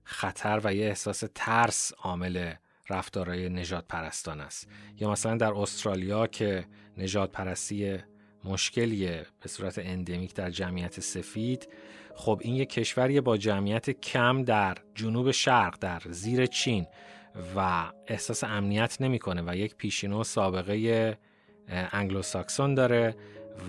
خطر 0.04 0.62
و 0.64 0.74
یه 0.74 0.86
احساس 0.86 1.24
ترس 1.36 1.92
عامل 1.98 2.54
رفتارهای 2.90 3.50
نجات 3.50 3.86
پرستان 3.90 4.42
است. 4.42 4.68
یا 5.00 5.12
مثلا 5.12 5.38
در 5.38 5.54
استرالیا 5.54 6.28
که 6.28 6.66
نژاد 6.98 7.32
پرستی 7.32 7.98
مشکلیه 8.44 9.26
به 9.42 9.50
صورت 9.50 9.80
اندمیک 9.80 10.34
در 10.34 10.50
جمعیت 10.50 11.00
سفید 11.00 11.68
خب 12.16 12.40
این 12.44 12.56
یک 12.56 12.70
کشوری 12.70 13.22
با 13.22 13.38
جمعیت 13.38 13.90
کم 13.90 14.44
در 14.44 14.78
جنوب 14.96 15.32
شرق 15.32 15.78
در 15.80 16.02
زیر 16.10 16.46
چین 16.46 16.86
و 17.56 17.92
احساس 18.08 18.44
امنیت 18.44 18.98
نمی‌کنه 19.02 19.44
و 19.48 19.56
یک 19.56 19.76
پیشینه 19.76 20.18
و 20.18 20.24
سابقه 20.24 21.18
انگلوساکسون 21.68 22.76
داره 22.76 23.16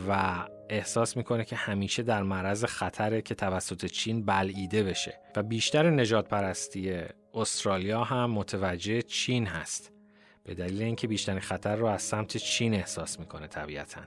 و 0.09 0.35
احساس 0.69 1.17
می‌کنه 1.17 1.45
که 1.45 1.57
همیشه 1.57 2.03
در 2.03 2.23
معرض 2.23 2.65
خطره 2.65 3.23
که 3.23 3.35
توسط 3.35 3.85
چین 3.87 4.25
بلعیده 4.25 4.83
بشه 4.83 5.21
و 5.37 5.43
بیشتر 5.43 5.91
نژاد 5.91 6.29
پرستی 6.29 7.01
استرالیا 7.35 8.05
هم 8.05 8.31
متوجه 8.31 9.03
چین 9.03 9.47
هست. 9.47 9.93
به 10.45 10.55
دلیل 10.55 10.83
اینکه 10.83 11.09
بیشتر 11.09 11.39
خطر 11.39 11.77
رو 11.77 11.87
از 11.87 12.03
سمت 12.03 12.37
چین 12.37 12.75
احساس 12.75 13.21
می‌کنه 13.21 13.47
طبیعتا 13.47 14.01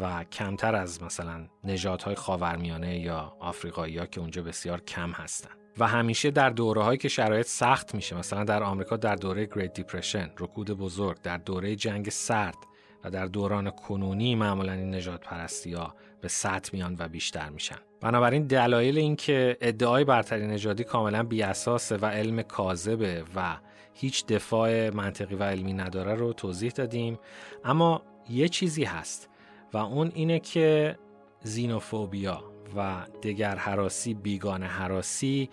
و 0.00 0.24
کمتر 0.24 0.74
از 0.74 1.02
مثلا 1.02 1.46
نژادهای 1.64 2.14
خاورمیانه 2.14 2.98
یا 2.98 3.36
آفریقایی 3.40 3.98
ها 3.98 4.06
که 4.06 4.20
اونجا 4.20 4.42
بسیار 4.42 4.80
کم 4.80 5.10
هستن. 5.10 5.50
و 5.78 5.86
همیشه 5.86 6.30
در 6.30 6.50
دوره 6.50 6.82
هایی 6.82 6.98
که 6.98 7.08
شرایط 7.08 7.46
سخت 7.46 7.94
میشه 7.94 8.16
مثلا 8.16 8.44
در 8.44 8.62
آمریکا 8.62 8.96
در 8.96 9.16
دوره 9.16 9.46
گریت 9.46 9.72
دیپرشن 9.72 10.30
رکود 10.38 10.70
بزرگ 10.70 11.22
در 11.22 11.38
دوره 11.38 11.76
جنگ 11.76 12.10
سرد 12.10 12.56
و 13.04 13.10
در 13.10 13.26
دوران 13.26 13.70
کنونی 13.70 14.34
معمولا 14.34 14.72
این 14.72 14.94
نجات 14.94 15.20
پرستی 15.20 15.72
ها 15.72 15.94
به 16.20 16.28
سطح 16.28 16.70
میان 16.72 16.96
و 16.98 17.08
بیشتر 17.08 17.48
میشن. 17.48 17.76
بنابراین 18.00 18.46
دلایل 18.46 18.98
اینکه 18.98 19.56
ادعای 19.60 20.04
برتری 20.04 20.46
نژادی 20.46 20.84
کاملا 20.84 21.22
بیاساسه 21.22 21.96
و 21.96 22.06
علم 22.06 22.42
کاذبه 22.42 23.24
و 23.36 23.56
هیچ 23.94 24.26
دفاع 24.26 24.90
منطقی 24.90 25.34
و 25.34 25.42
علمی 25.42 25.72
نداره 25.72 26.14
رو 26.14 26.32
توضیح 26.32 26.70
دادیم. 26.70 27.18
اما 27.64 28.02
یه 28.30 28.48
چیزی 28.48 28.84
هست 28.84 29.28
و 29.72 29.76
اون 29.76 30.12
اینه 30.14 30.38
که 30.38 30.98
زینوفوبیا 31.42 32.44
و 32.76 33.06
دگر 33.22 33.56
حراسی 33.56 34.14
بیگانه 34.14 34.66
حراسی 34.66 35.50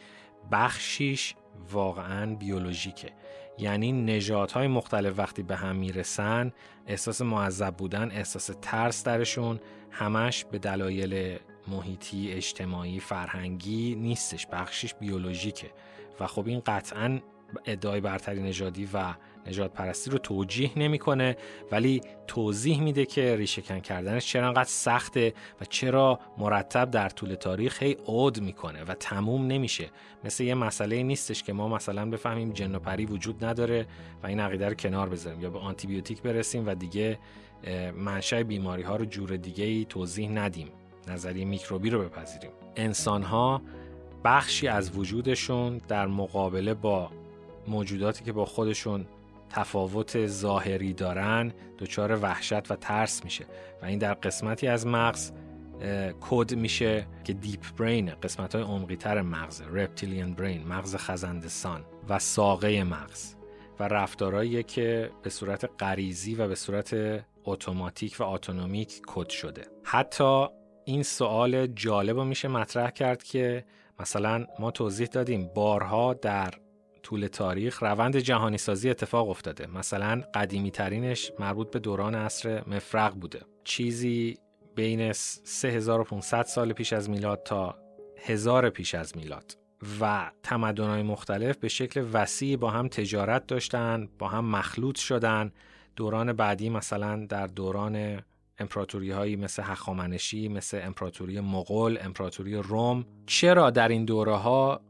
بخشیش 0.51 1.35
واقعا 1.71 2.35
بیولوژیکه. 2.35 3.13
یعنی 3.57 3.91
نژادهای 3.91 4.67
مختلف 4.67 5.19
وقتی 5.19 5.43
به 5.43 5.55
هم 5.55 5.75
می‌رسن 5.75 6.51
احساس 6.87 7.21
معذب 7.21 7.75
بودن 7.75 8.11
احساس 8.11 8.51
ترس 8.61 9.03
درشون 9.03 9.59
همش 9.91 10.45
به 10.45 10.59
دلایل 10.59 11.39
محیطی 11.67 12.31
اجتماعی 12.31 12.99
فرهنگی 12.99 13.95
نیستش 13.95 14.47
بخشیش 14.47 14.93
بیولوژیکه. 14.93 15.71
و 16.19 16.27
خب 16.27 16.47
این 16.47 16.61
قطعا 16.65 17.19
ادعای 17.65 18.01
برتری 18.01 18.43
نژادی 18.43 18.89
و 18.93 19.13
نجات 19.47 19.73
پرستی 19.73 20.11
رو 20.11 20.17
توجیه 20.17 20.71
نمی‌کنه 20.79 21.37
ولی 21.71 22.01
توضیح 22.27 22.81
میده 22.81 23.05
که 23.05 23.35
ریشهکن 23.35 23.79
کردنش 23.79 24.25
چرا 24.25 24.47
انقدر 24.47 24.69
سخته 24.69 25.33
و 25.61 25.65
چرا 25.65 26.19
مرتب 26.37 26.91
در 26.91 27.09
طول 27.09 27.35
تاریخ 27.35 27.83
هی 27.83 27.97
عود 28.05 28.41
می‌کنه 28.41 28.83
و 28.83 28.93
تموم 28.93 29.47
نمیشه. 29.47 29.89
مثل 30.23 30.43
یه 30.43 30.53
مسئله 30.55 31.03
نیستش 31.03 31.43
که 31.43 31.53
ما 31.53 31.67
مثلا 31.67 32.09
بفهمیم 32.09 32.51
جن 32.51 32.75
و 32.75 32.79
پری 32.79 33.05
وجود 33.05 33.45
نداره 33.45 33.85
و 34.23 34.27
این 34.27 34.39
عقیده 34.39 34.67
رو 34.67 34.73
کنار 34.73 35.09
بذاریم 35.09 35.41
یا 35.41 35.49
به 35.49 35.59
آنتیبیوتیک 35.59 36.21
برسیم 36.21 36.67
و 36.67 36.75
دیگه 36.75 37.19
منشأ 37.95 38.43
بیماری 38.43 38.83
ها 38.83 38.95
رو 38.95 39.05
جور 39.05 39.37
دیگه 39.37 39.65
ای 39.65 39.85
توضیح 39.89 40.29
ندیم. 40.29 40.67
نظریه 41.07 41.45
میکروبی 41.45 41.89
رو 41.89 42.03
بپذیریم. 42.03 42.51
انسان 42.75 43.23
ها 43.23 43.61
بخشی 44.23 44.67
از 44.67 44.97
وجودشون 44.97 45.77
در 45.77 46.07
مقابله 46.07 46.73
با 46.73 47.11
موجوداتی 47.67 48.23
که 48.23 48.31
با 48.31 48.45
خودشون 48.45 49.05
تفاوت 49.49 50.27
ظاهری 50.27 50.93
دارن 50.93 51.53
دچار 51.79 52.19
وحشت 52.21 52.71
و 52.71 52.75
ترس 52.75 53.23
میشه. 53.23 53.45
و 53.81 53.85
این 53.85 53.99
در 53.99 54.13
قسمتی 54.13 54.67
از 54.67 54.87
مغز 54.87 55.31
کد 56.21 56.55
میشه 56.55 57.07
که 57.23 57.33
deep 57.33 57.61
brain 57.77 58.11
قسمت 58.23 58.55
های 58.55 58.63
عمقی 58.63 58.95
تر 58.95 59.21
مغز 59.21 59.61
reptilian 59.61 60.33
brain 60.33 60.67
مغز 60.67 60.95
خزنده‌سان 60.95 61.85
و 62.09 62.19
ساقه 62.19 62.83
مغز. 62.83 63.35
و 63.79 63.83
رفتارهایی 63.83 64.63
که 64.63 65.11
به 65.23 65.29
صورت 65.29 65.69
غریزی 65.79 66.35
و 66.35 66.47
به 66.47 66.55
صورت 66.55 66.95
اتوماتیک 67.45 68.15
و 68.19 68.23
autonomic 68.23 69.01
کد 69.07 69.29
شده. 69.29 69.67
حتی 69.83 70.47
این 70.85 71.03
سوال 71.03 71.67
جالب 71.67 72.17
رو 72.17 72.25
میشه 72.25 72.47
مطرح 72.47 72.89
کرد 72.89 73.23
که 73.23 73.65
مثلا 73.99 74.45
ما 74.59 74.71
توضیح 74.71 75.07
دادیم 75.07 75.49
بارها 75.55 76.13
در 76.13 76.53
طول 77.05 77.27
تاریخ 77.27 77.83
روند 77.83 78.17
جهانی 78.17 78.57
سازی 78.57 78.89
اتفاق 78.89 79.29
افتاده. 79.29 79.67
مثلا 79.67 80.23
قدیمی 80.33 80.71
ترینش 80.71 81.31
مربوط 81.39 81.71
به 81.71 81.79
دوران 81.79 82.15
عصر 82.15 82.63
مفرق 82.67 83.13
بوده. 83.13 83.41
چیزی 83.63 84.37
بین 84.75 85.13
3500 85.13 86.45
سال 86.45 86.73
پیش 86.73 86.93
از 86.93 87.09
میلاد 87.09 87.43
تا 87.43 87.75
هزار 88.17 88.69
پیش 88.69 88.95
از 88.95 89.17
میلاد. 89.17 89.57
و 90.01 90.31
تمدنهای 90.43 91.03
مختلف 91.03 91.57
به 91.57 91.67
شکل 91.67 92.05
وسیعی 92.13 92.57
با 92.57 92.69
هم 92.69 92.87
تجارت 92.87 93.47
داشتن 93.47 94.09
با 94.19 94.27
هم 94.27 94.45
مخلوط 94.45 94.97
شدن. 94.97 95.51
دوران 95.95 96.33
بعدی 96.33 96.69
مثلا 96.69 97.25
در 97.25 97.47
دوران 97.47 98.21
امپراتوری 98.59 99.11
هایی 99.11 99.35
مثل 99.35 99.63
هخامنشی 99.63 100.47
مثل 100.47 100.81
امپراتوری 100.83 101.39
مغول 101.39 101.97
امپراتوری 102.01 102.55
روم. 102.55 103.05
چرا 103.25 103.69
در 103.69 103.87
این 103.87 104.05
دوره 104.05 104.35
ها 104.35 104.81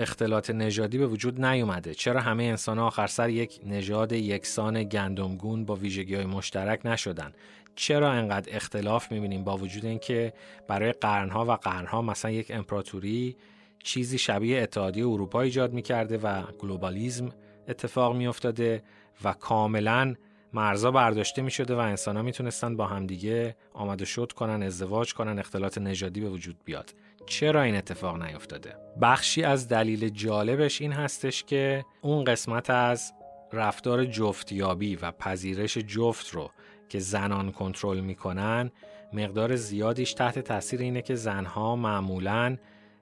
اختلاط 0.00 0.50
نژادی 0.50 0.98
به 0.98 1.06
وجود 1.06 1.44
نیومده. 1.44 1.94
چرا 1.94 2.20
همه 2.20 2.44
انسان 2.44 2.78
ها 2.78 2.86
آخر 2.86 3.06
سر 3.06 3.30
یک 3.30 3.60
نژاد 3.66 4.12
یکسان 4.12 4.84
گندمگون 4.84 5.64
با 5.64 5.74
ویژگی 5.74 6.14
های 6.14 6.24
مشترک 6.24 6.86
نشدن؟ 6.86 7.32
چرا 7.74 8.12
انقدر 8.12 8.56
اختلاف 8.56 9.12
می‌بینیم 9.12 9.44
با 9.44 9.56
وجود 9.56 9.84
اینکه 9.84 10.32
برای 10.68 10.92
قرنها 10.92 11.44
و 11.44 11.50
قرنها 11.52 12.02
مثلا 12.02 12.30
یک 12.30 12.50
امپراتوری 12.50 13.36
چیزی 13.82 14.18
شبیه 14.18 14.62
اتحادیه 14.62 15.06
اروپا 15.06 15.40
ایجاد 15.40 15.72
می‌کرده 15.72 16.18
و 16.18 16.42
گلوبالیزم 16.58 17.28
اتفاق 17.68 18.16
میافتاده 18.16 18.82
و 19.24 19.32
کاملا 19.32 20.14
مرزا 20.52 20.90
برداشته 20.90 21.42
می 21.42 21.50
شده 21.50 21.74
و 21.74 21.78
انسان 21.78 22.16
ها 22.16 22.22
می‌تونستن 22.22 22.76
با 22.76 22.86
همدیگه 22.86 23.56
آمد 23.72 24.02
و 24.02 24.04
شد 24.04 24.32
کنن 24.32 24.62
ازدواج 24.62 25.14
کنن 25.14 25.38
اختلاط 25.38 25.78
نژادی 25.78 26.20
به 26.20 26.28
وجود 26.28 26.56
بیاد. 26.64 26.94
چرا 27.30 27.62
این 27.62 27.76
اتفاق 27.76 28.22
نیفتاده؟ 28.22 28.76
بخشی 29.02 29.42
از 29.42 29.68
دلیل 29.68 30.08
جالبش 30.08 30.80
این 30.80 30.92
هستش 30.92 31.44
که 31.44 31.84
اون 32.02 32.24
قسمت 32.24 32.70
از 32.70 33.12
رفتار 33.52 34.04
جفتیابی 34.04 34.96
و 34.96 35.10
پذیرش 35.10 35.78
جفت 35.78 36.30
رو 36.30 36.50
که 36.88 36.98
زنان 36.98 37.52
کنترل 37.52 38.00
می‌کنن 38.00 38.70
مقدار 39.12 39.56
زیادیش 39.56 40.14
تحت 40.14 40.38
تاثیر 40.38 40.80
اینه 40.80 41.02
که 41.02 41.14
زنها 41.14 41.76
معمولا 41.76 42.56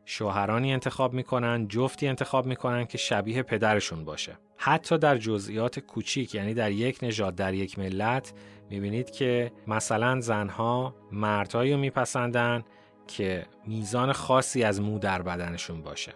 شوهرانی 0.05 0.73
انتخاب 0.73 1.13
می‌کنن 1.13 1.69
جفتی 1.69 2.09
انتخاب 2.09 2.47
می‌کنن 2.47 2.85
که 2.85 2.99
شبیه 2.99 3.43
پدرشون 3.43 4.05
باشه. 4.05 4.39
حتی 4.57 4.99
در 4.99 5.17
جزئیات 5.17 5.79
کوچیک 5.79 6.35
یعنی 6.35 6.55
در 6.55 6.71
یک 6.71 6.99
نژاد 7.03 7.35
در 7.35 7.55
یک 7.55 7.79
ملت 7.79 8.33
می‌بینید 8.71 9.11
که 9.11 9.53
مثلا 9.67 10.21
زنها 10.21 10.95
مردهایی 11.13 11.73
رو 11.73 11.79
میپسندن 11.79 12.65
که 13.09 13.47
میزان 13.67 14.13
خاصی 14.13 14.63
از 14.63 14.81
مو 14.81 14.99
در 14.99 15.23
بدنشون 15.23 15.83
باشه. 15.83 16.13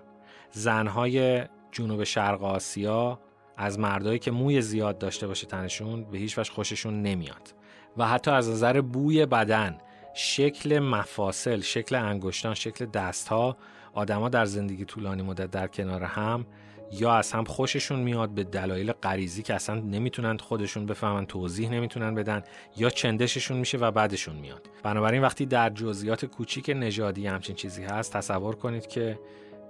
زنهای 0.51 1.45
جنوب 1.73 2.05
شرق 2.05 2.45
آسیا 2.45 3.19
از 3.57 3.79
مردایی 3.79 4.19
که 4.19 4.31
موی 4.31 4.61
زیاد 4.63 4.99
داشته 4.99 5.27
باشه 5.27 5.47
تنشون 5.47 6.05
به 6.05 6.19
هیچ 6.19 6.39
وجه 6.39 6.53
خوششون 6.53 7.03
نمیاد. 7.03 7.55
و 7.97 8.09
حتی 8.09 8.31
از 8.31 8.51
نظر 8.51 8.81
بوی 8.81 9.27
بدن 9.27 9.79
شکل 10.15 10.79
مفاصل 10.79 11.61
شکل 11.61 11.95
انگشتان 11.95 12.55
شکل 12.55 12.87
دستها 12.87 13.57
آدما 13.95 14.29
در 14.29 14.45
زندگی 14.45 14.85
طولانی 14.85 15.23
مدت 15.23 15.51
در 15.51 15.67
کنار 15.67 16.03
هم 16.03 16.47
یا 16.93 17.15
از 17.15 17.33
هم 17.33 17.45
خوششون 17.45 18.01
میاد 18.01 18.31
به 18.31 18.45
دلایل 18.45 18.93
غریزی 18.93 19.43
که 19.43 19.55
اصلا 19.55 19.75
نمی‌تونن 19.75 20.37
خودشون 20.37 20.87
بفهمن 20.87 21.27
توضیح 21.27 21.71
نمی‌تونن 21.71 22.15
بدن 22.15 22.43
یا 22.77 22.91
چندششون 22.91 23.57
میشه 23.57 23.79
و 23.79 23.91
بعدشون 23.91 24.37
میاد. 24.37 24.71
بنابراین 24.83 25.23
وقتی 25.23 25.47
در 25.47 25.71
جزئیات 25.71 26.25
کوچیک 26.25 26.71
نژادی 26.77 27.27
همچین 27.27 27.57
چیزی 27.57 27.85
هست 27.85 28.13
تصور 28.13 28.55
کنید 28.55 28.87
که 28.87 29.19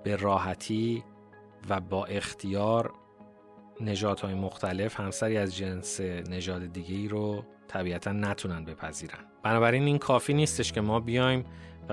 به 0.04 0.16
راحتی 0.16 1.04
و 1.68 1.80
با 1.80 2.04
اختیار 2.04 2.92
نژادهای 3.80 4.34
مختلف 4.34 5.00
همسری 5.00 5.36
از 5.36 5.56
جنس 5.56 6.00
نژاد 6.00 6.72
دیگه 6.72 6.94
ای 6.94 7.08
رو 7.08 7.44
طبیعتا 7.68 8.12
نتونن 8.12 8.64
بپذیرن. 8.64 9.18
بنابراین 9.42 9.82
این 9.82 9.98
کافی 9.98 10.34
نیستش 10.34 10.72
که 10.72 10.80
ما 10.80 11.00
بیایم 11.00 11.44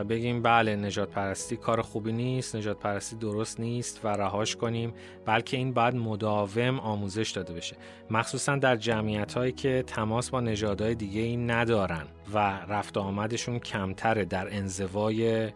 بگیم 0.04 0.42
بله 0.42 0.76
نجات 0.76 1.10
پرستی 1.10 1.58
کار 1.58 1.82
خوبی 1.82 2.12
نیست 2.12 2.56
نجات 2.56 2.80
پرستی 2.80 3.16
درست 3.16 3.60
نیست 3.60 4.00
و 4.04 4.08
رهاش 4.08 4.56
کنیم 4.56 4.94
بلکه 5.26 5.58
این 5.58 5.74
باید 5.74 5.96
مداوم 5.96 6.80
آموزش 6.80 7.30
داده 7.30 7.54
بشه. 7.54 7.76
مخصوصا 8.10 8.56
در 8.56 8.76
جمعیت 8.76 9.34
هایی 9.34 9.52
که 9.52 9.84
تماس 9.88 10.30
با 10.30 10.40
نژادهای 10.40 10.96
دیگه 10.96 11.22
ای 11.22 11.38
ندارن 11.38 12.06
و 12.34 12.38
رفت 12.68 12.98
آمدشون 12.98 13.60
کمتره 13.60 14.26
در 14.26 14.56
انزوای 14.56 15.50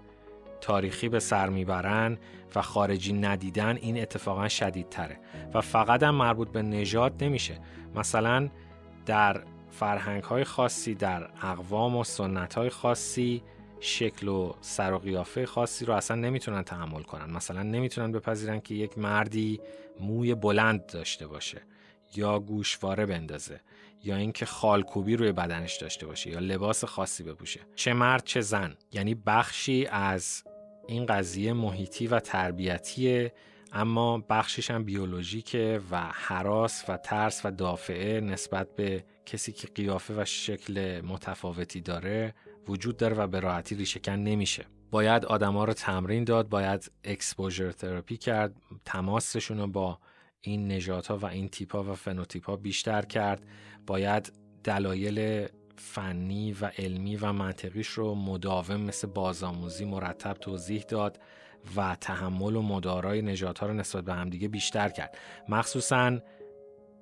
تاریخی 0.62 1.10
به 1.10 1.20
سر 1.20 1.50
می‌برن 1.50 2.18
و 2.56 2.62
خارجی 2.62 3.14
ندیدن 3.14 3.78
این 3.82 4.02
اتفاقا 4.02 4.48
شدیدتره. 4.48 5.20
و 5.54 5.62
فقط 5.62 6.04
هم 6.04 6.16
مربوط 6.16 6.50
به 6.50 6.62
نژاد 6.62 7.24
نمیشه. 7.24 7.60
مثلا 7.96 8.50
در 9.06 9.44
فرهنگ 9.72 10.24
های 10.24 10.44
خاصی 10.44 10.96
در 10.96 11.30
اقوام 11.42 11.96
و 11.96 12.04
سنت 12.04 12.54
های 12.54 12.70
خاصی 12.70 13.44
شکل 13.84 14.28
و 14.28 14.54
سر 14.62 14.94
و 14.94 14.98
قیافه 14.98 15.46
خاصی 15.46 15.86
رو 15.86 15.94
اصلا 15.94 16.18
نمی‌تونن 16.18 16.64
تحمل 16.64 17.02
کنن. 17.02 17.32
مثلا 17.32 17.64
نمی‌تونن 17.64 18.12
بپذیرن 18.12 18.60
که 18.60 18.76
یک 18.76 18.98
مردی 18.98 19.62
موی 20.00 20.36
بلند 20.36 20.86
داشته 20.86 21.28
باشه 21.28 21.62
یا 22.16 22.40
گوشواره 22.40 23.06
بندازه 23.06 23.62
یا 24.04 24.16
اینکه 24.16 24.46
خالکوبی 24.46 25.16
روی 25.16 25.32
بدنش 25.32 25.76
داشته 25.76 26.06
باشه 26.06 26.30
یا 26.30 26.40
لباس 26.40 26.86
خاصی 26.86 27.24
بپوشه. 27.24 27.60
چه 27.76 27.94
مرد 27.94 28.24
چه 28.24 28.42
زن. 28.42 28.76
یعنی 28.92 29.16
بخشی 29.16 29.86
از 29.86 30.44
این 30.88 31.06
قضیه 31.06 31.54
محیطی 31.54 32.08
و 32.08 32.20
تربیتیه 32.20 33.34
اما 33.74 34.18
بخشش 34.30 34.72
هم 34.72 34.84
بیولوژیکه 34.84 35.82
و 35.92 36.02
حراس 36.02 36.84
و 36.88 36.98
ترس 36.98 37.46
و 37.46 37.52
دافعه 37.52 38.22
نسبت 38.22 38.76
به 38.76 39.04
کسی 39.26 39.52
که 39.52 39.68
قیافه 39.68 40.22
و 40.22 40.26
شکل 40.26 41.02
متفاوتی 41.02 41.82
داره 41.82 42.34
وجود 42.68 42.98
داره 42.98 43.16
و 43.16 43.28
به 43.28 43.40
راحتی 43.40 43.76
ریشهکن 43.76 44.12
نمیشه. 44.12 44.66
باید 44.92 45.26
آدما 45.26 45.66
رو 45.66 45.74
تمرین 45.74 46.24
داد 46.24 46.50
باید 46.50 46.92
اکسپوژر 47.04 47.72
تراپی 47.72 48.18
کرد 48.18 48.56
تماسشون 48.86 49.58
رو 49.58 49.68
با 49.68 50.00
این 50.42 50.68
نژادها 50.68 51.18
و 51.18 51.26
این 51.26 51.50
تیپا 51.50 51.84
و 51.84 51.94
فنوتیپا 51.94 52.56
بیشتر 52.56 53.02
کرد. 53.02 53.46
باید 53.88 54.34
دلایل 54.64 55.48
فنی 55.76 56.54
و 56.62 56.72
علمی 56.78 57.16
و 57.16 57.32
منطقیش 57.34 57.88
رو 57.88 58.16
مداوم 58.16 58.82
مثل 58.82 59.08
بازآموزی 59.08 59.86
مرتب 59.86 60.34
توضیح 60.34 60.82
داد 60.82 61.20
و 61.76 61.96
تحمل 61.96 62.56
و 62.56 62.62
مدارای 62.62 63.22
نژادها 63.22 63.68
رو 63.68 63.74
نسبت 63.74 64.04
به 64.04 64.14
همدیگه 64.14 64.48
بیشتر 64.48 64.90
کرد. 64.90 65.18
مخصوصا 65.50 66.20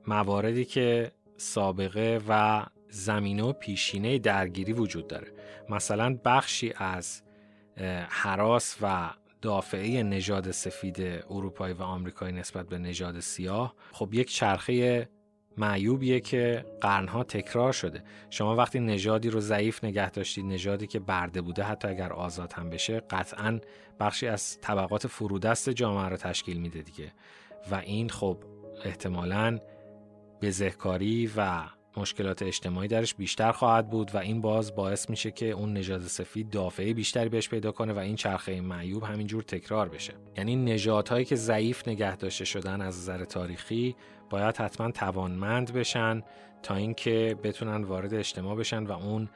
مواردی 0.08 0.66
که 0.66 1.12
سابقه 1.38 2.22
و 2.28 2.66
زمینه 2.92 3.44
و 3.44 3.54
پیشینه 3.54 4.20
درگیری 4.20 4.74
وجود 4.74 5.08
داره. 5.08 5.28
مثلا 5.70 6.18
بخشی 6.26 6.74
از 6.76 7.22
حراس 8.10 8.78
و 8.82 9.10
دافعه 9.42 10.04
نژاد 10.04 10.52
سفید 10.52 11.02
اروپایی 11.30 11.74
و 11.74 11.82
آمریکایی 11.82 12.34
نسبت 12.34 12.68
به 12.68 12.78
نژاد 12.78 13.20
سیاه 13.20 13.76
خب 13.92 14.14
یک 14.14 14.32
چرخه 14.32 15.10
معیوبیه 15.58 16.20
که 16.20 16.66
قرنها 16.82 17.24
تکرار 17.24 17.74
شده. 17.74 18.04
شما 18.30 18.56
وقتی 18.56 18.80
نژادی 18.80 19.30
رو 19.30 19.40
ضعیف 19.40 19.84
نگه 19.84 20.10
داشتید 20.10 20.46
نژادی 20.46 20.88
که 20.88 21.00
برده 21.00 21.42
بوده 21.42 21.64
حتی 21.64 21.88
اگر 21.88 22.14
آزاد 22.14 22.54
هم 22.54 22.70
بشه 22.70 23.00
قطعا 23.00 23.60
بخشی 24.00 24.28
از 24.28 24.62
طبقات 24.62 25.08
فرودست 25.08 25.70
جامعه 25.70 26.10
رو 26.10 26.18
تشکیل 26.18 26.58
میده 26.58 26.82
دیگه. 26.82 27.14
و 27.72 27.76
این 27.76 28.10
خب 28.10 28.38
احتمالاً 28.86 29.60
بزهکاری 30.42 31.32
و 31.38 31.64
مشکلات 31.98 32.44
اجتماعی 32.44 32.88
درش 32.88 33.16
بیشتر 33.16 33.52
خواهد 33.52 33.90
بود 33.90 34.16
و 34.16 34.18
این 34.18 34.42
باز 34.42 34.76
باعث 34.76 35.10
میشه 35.10 35.32
که 35.32 35.46
اون 35.46 35.74
نژاد 35.74 36.02
سفید 36.02 36.50
دافعه 36.50 36.94
بیشتری 36.94 37.30
بهش 37.30 37.50
پیدا 37.50 37.72
کنه 37.72 37.94
و 37.94 37.98
این 37.98 38.16
چرخه 38.16 38.62
معیوب 38.62 39.04
همینجور 39.04 39.44
تکرار 39.44 39.90
بشه. 39.90 40.14
یعنی 40.38 40.56
نژادهایی 40.56 41.26
که 41.26 41.36
ضعیف 41.36 41.88
نگه 41.88 42.16
داشته 42.16 42.46
شدن 42.46 42.82
از 42.82 42.98
نظر 42.98 43.26
تاریخی 43.26 43.96
باید 44.30 44.58
حتما 44.58 44.92
توانمند 44.92 45.74
بشن 45.74 46.22
تا 46.64 46.76
اینکه 46.76 47.38
بتونن 47.44 47.84
وارد 47.84 48.14
اجتماع 48.14 48.56
بشن 48.56 48.84
و 48.84 48.92
اون 48.92 49.30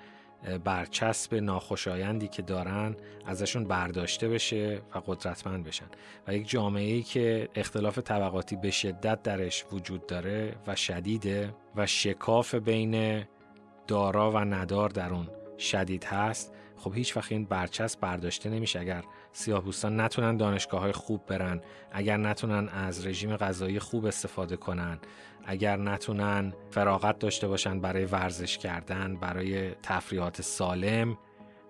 برچسب 0.64 1.36
ناخوشایندی 1.36 2.28
که 2.28 2.42
دارن 2.42 2.96
ازشون 3.26 3.66
برداشته 3.68 4.30
بشه 4.30 4.82
و 4.96 5.00
قدرتمند 5.06 5.64
بشن. 5.64 5.86
و 6.28 6.36
یک 6.36 6.50
جامعه 6.50 6.94
ای 6.94 7.04
که 7.04 7.50
اختلاف 7.56 8.00
طبقاتی 8.00 8.56
به 8.56 8.72
شدت 8.72 9.24
درش 9.24 9.66
وجود 9.72 10.08
داره 10.08 10.56
و 10.68 10.76
شدیده 10.76 11.56
و 11.76 11.86
شکاف 11.86 12.56
بین 12.56 13.24
دارا 13.88 14.32
و 14.32 14.38
ندار 14.38 14.90
در 14.90 15.14
اون 15.14 15.28
شدید 15.58 16.04
هست 16.04 16.54
خب 16.78 16.96
هیچ 16.96 17.18
وقت 17.18 17.32
این 17.32 17.46
برچسب 17.46 18.00
برداشته 18.00 18.50
نمیشه. 18.50 18.80
اگر 18.80 19.04
سیاه‌پوستان 19.32 20.00
نتونن 20.00 20.38
دانشگاه 20.38 20.82
های 20.82 20.92
خوب 20.92 21.26
برن 21.26 21.62
اگر 21.92 22.18
نتونن 22.18 22.70
از 22.70 23.08
رژیم 23.08 23.38
غذایی 23.38 23.80
خوب 23.80 24.06
استفاده 24.06 24.58
کنن 24.58 25.00
اگر 25.46 25.78
نتونن 25.78 26.54
فراغت 26.70 27.20
داشته 27.20 27.48
باشن 27.48 27.80
برای 27.80 28.06
ورزش 28.06 28.58
کردن 28.58 29.16
برای 29.16 29.72
تفریحات 29.72 30.42
سالم 30.42 31.18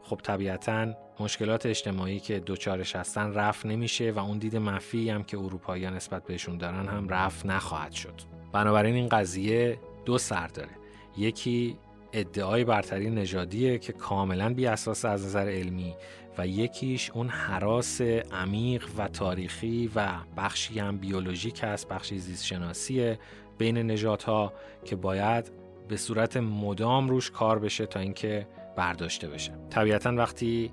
خب 0.02 0.20
طبیعتا 0.24 0.94
مشکلات 1.20 1.66
اجتماعی 1.66 2.20
که 2.20 2.40
دوچارش 2.40 2.96
هستن 2.96 3.34
رفت 3.34 3.66
نمیشه 3.66 4.12
و 4.12 4.20
اون 4.20 4.38
دید 4.38 4.56
منفی 4.56 5.10
هم 5.10 5.24
که 5.24 5.38
اروپایی 5.38 5.86
نسبت 5.86 6.24
بهشون 6.24 6.58
دارن 6.58 6.88
هم 6.88 7.10
رفت 7.10 7.46
نخواهد 7.46 7.92
شد. 7.92 8.22
بنابراین 8.54 8.96
این 8.96 9.10
قضیه 9.10 9.80
دو 10.06 10.18
سر 10.18 10.48
داره. 10.48 10.70
یکی 11.18 11.78
ادعای 12.14 12.64
برتری 12.64 13.10
نژادیه 13.10 13.80
که 13.80 13.94
کاملا 13.94 14.54
بی 14.54 14.68
اساس 14.68 15.06
از 15.06 15.26
نظر 15.26 15.50
علمی 15.50 15.96
و 16.38 16.48
یکیش 16.48 17.12
اون 17.12 17.28
حراس 17.28 18.02
عمیق 18.02 18.88
و 18.98 19.08
تاریخی 19.08 19.92
و 19.96 20.08
بخشی 20.38 20.80
هم 20.80 20.98
بیولوژیک 20.98 21.60
هست 21.64 21.88
بخشی 21.88 22.20
زیستشناسیه 22.20 23.20
بین 23.58 23.78
نژادها 23.78 24.54
که 24.86 24.96
باید 24.96 25.52
به 25.88 25.98
صورت 25.98 26.38
مدام 26.38 27.10
روش 27.10 27.32
کار 27.32 27.60
بشه 27.60 27.86
تا 27.86 28.00
اینکه 28.00 28.48
برداشته 28.76 29.28
بشه. 29.28 29.52
طبیعتا 29.70 30.16
وقتی 30.16 30.72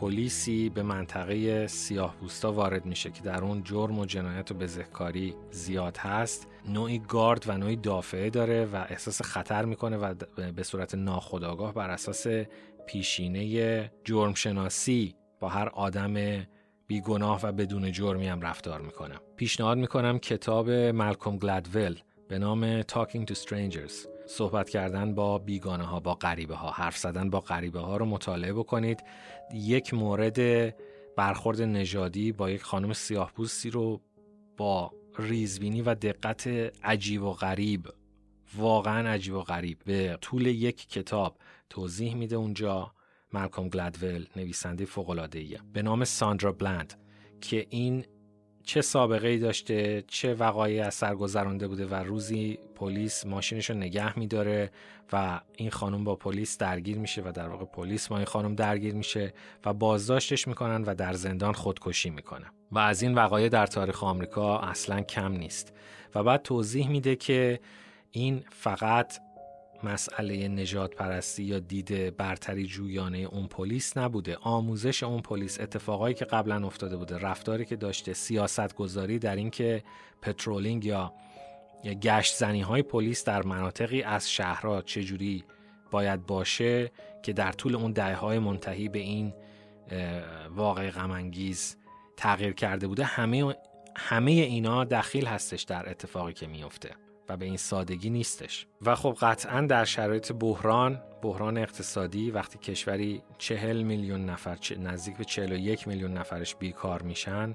پلیسی 0.00 0.68
به 0.68 0.82
منطقه 0.82 1.66
سیاه 1.66 2.16
بوستا 2.20 2.52
وارد 2.52 2.86
میشه 2.86 3.10
که 3.10 3.22
در 3.22 3.44
اون 3.44 3.62
جرم 3.64 3.98
و 3.98 4.06
جنایت 4.06 4.50
و 4.50 4.54
بزهکاری 4.54 5.34
زیاد 5.50 5.96
هست 5.96 6.48
نوعی 6.68 6.98
گارد 6.98 7.44
و 7.46 7.58
نوعی 7.58 7.76
دافعه 7.76 8.30
داره 8.30 8.64
و 8.64 8.76
احساس 8.88 9.22
خطر 9.22 9.64
می‌کنه 9.64 9.96
و 9.96 10.14
به 10.56 10.62
صورت 10.62 10.94
ناخودآگاه 10.94 11.74
بر 11.74 11.90
اساس 11.90 12.26
پیشینه 12.86 13.90
جرم 14.04 14.34
شناسی 14.34 15.14
با 15.40 15.48
هر 15.48 15.68
آدم 15.68 16.44
بیگناه 16.86 17.40
و 17.42 17.52
بدون 17.52 17.92
جرمی 17.92 18.26
هم 18.26 18.40
رفتار 18.40 18.80
می‌کنم. 18.80 19.20
پیشنهاد 19.36 19.78
می‌کنم 19.78 20.18
کتاب 20.18 20.70
ملکوم 20.70 21.36
گلدول 21.36 21.98
به 22.28 22.38
نام 22.38 22.82
Talking 22.82 23.24
to 23.30 23.34
Strangers. 23.34 23.92
صحبت 24.26 24.70
کردن 24.70 25.14
با 25.14 25.38
بیگانه 25.38 25.84
ها 25.84 26.00
با 26.00 26.14
غریبه 26.14 26.54
ها 26.54 26.70
حرف 26.70 26.96
زدن 26.96 27.30
با 27.30 27.40
غریبه 27.40 27.80
ها 27.80 27.96
رو 27.96 28.06
مطالعه 28.06 28.52
بکنید. 28.52 29.04
یک 29.54 29.94
مورد 29.94 30.38
برخورد 31.16 31.62
نژادی 31.62 32.32
با 32.32 32.50
یک 32.50 32.62
خانم 32.62 32.92
سیاه 32.92 33.32
رو 33.72 34.00
با 34.56 34.92
ریزبینی 35.18 35.82
و 35.82 35.94
دقت 35.94 36.46
عجیب 36.84 37.22
و 37.22 37.32
غریب 37.32 37.88
واقعا 38.56 39.08
عجیب 39.08 39.34
و 39.34 39.40
غریب 39.40 39.78
به 39.84 40.18
طول 40.20 40.46
یک 40.46 40.88
کتاب 40.88 41.36
توضیح 41.70 42.14
میده 42.14 42.36
اونجا. 42.36 42.92
مالکوم 43.32 43.68
گلدول 43.68 44.26
نویسنده 44.36 44.84
فوق 44.84 45.28
به 45.72 45.82
نام 45.82 46.04
ساندرا 46.04 46.52
بلند 46.52 46.94
که 47.40 47.66
این 47.70 48.04
چه 48.64 48.82
سابقه 48.82 49.28
ای 49.28 49.38
داشته 49.38 50.04
چه 50.06 50.34
وقایعی 50.34 50.80
از 50.80 50.94
سر 50.94 51.14
گذرانده 51.14 51.68
بوده 51.68 51.86
و 51.86 51.94
روزی 51.94 52.58
پلیس 52.74 53.26
ماشینش 53.26 53.70
رو 53.70 53.76
نگه 53.76 54.18
میداره 54.18 54.70
و 55.12 55.40
این 55.56 55.70
خانم 55.70 56.04
با 56.04 56.16
پلیس 56.16 56.58
درگیر 56.58 56.98
میشه 56.98 57.22
و 57.22 57.32
در 57.32 57.48
واقع 57.48 57.64
پلیس 57.64 58.10
ما 58.10 58.16
این 58.16 58.26
خانم 58.26 58.54
درگیر 58.54 58.94
میشه 58.94 59.34
و 59.64 59.72
بازداشتش 59.72 60.48
می‌کنن 60.48 60.84
و 60.84 60.94
در 60.94 61.12
زندان 61.12 61.52
خودکشی 61.52 62.10
می‌کنه 62.10 62.46
و 62.72 62.78
از 62.78 63.02
این 63.02 63.14
وقایع 63.14 63.48
در 63.48 63.66
تاریخ 63.66 64.04
آمریکا 64.04 64.58
اصلا 64.58 65.00
کم 65.00 65.32
نیست. 65.32 65.72
و 66.14 66.22
بعد 66.22 66.42
توضیح 66.42 66.88
میده 66.88 67.16
که 67.16 67.60
این 68.10 68.44
فقط 68.50 69.18
مسئله 69.84 70.48
نجات 70.48 70.94
پرستی 70.94 71.42
یا 71.42 71.58
دید 71.58 72.16
برتری 72.16 72.66
جویانه 72.66 73.18
اون 73.18 73.46
پلیس 73.46 73.96
نبوده. 73.96 74.36
آموزش 74.40 75.02
اون 75.02 75.20
پلیس 75.20 75.60
اتفاقایی 75.60 76.14
که 76.14 76.24
قبلا 76.24 76.66
افتاده 76.66 76.96
بوده 76.96 77.18
رفتاری 77.18 77.64
که 77.64 77.76
داشته 77.76 78.12
سیاست 78.12 78.74
گذاری 78.74 79.18
در 79.18 79.36
اینکه 79.36 79.82
پترولینگ 80.22 80.84
یا 80.84 81.12
گشت 81.84 82.36
زنی 82.36 82.60
های 82.60 82.82
پلیس 82.82 83.24
در 83.24 83.42
مناطقی 83.42 84.02
از 84.02 84.30
شهرها 84.30 84.82
چجوری 84.82 85.44
باید 85.90 86.26
باشه 86.26 86.90
که 87.22 87.32
در 87.32 87.52
طول 87.52 87.74
اون 87.76 87.92
دهه 87.92 88.14
های 88.14 88.38
منتهی 88.38 88.88
به 88.88 88.98
این 88.98 89.34
واقع 90.50 90.90
غمانگیز 90.90 91.76
تغییر 92.16 92.52
کرده 92.52 92.86
بوده. 92.86 93.04
همه 93.04 93.54
همه 93.96 94.30
اینا 94.30 94.84
دخیل 94.84 95.26
هستش 95.26 95.62
در 95.62 95.90
اتفاقی 95.90 96.32
که 96.32 96.46
میفته 96.46 96.90
و 97.28 97.36
به 97.36 97.44
این 97.44 97.56
سادگی 97.56 98.10
نیستش. 98.10 98.66
و 98.82 98.94
خب 98.94 99.16
قطعا 99.20 99.60
در 99.60 99.84
شرایط 99.84 100.32
بحران 100.32 101.02
بحران 101.22 101.58
اقتصادی 101.58 102.30
وقتی 102.30 102.58
کشوری 102.58 103.22
چهل 103.38 103.82
میلیون 103.82 104.24
نفر 104.24 104.58
نزدیک 104.78 105.16
به 105.16 105.24
چهل 105.24 105.52
و 105.52 105.56
یک 105.56 105.88
میلیون 105.88 106.12
نفرش 106.12 106.54
بیکار 106.54 107.02
میشن 107.02 107.54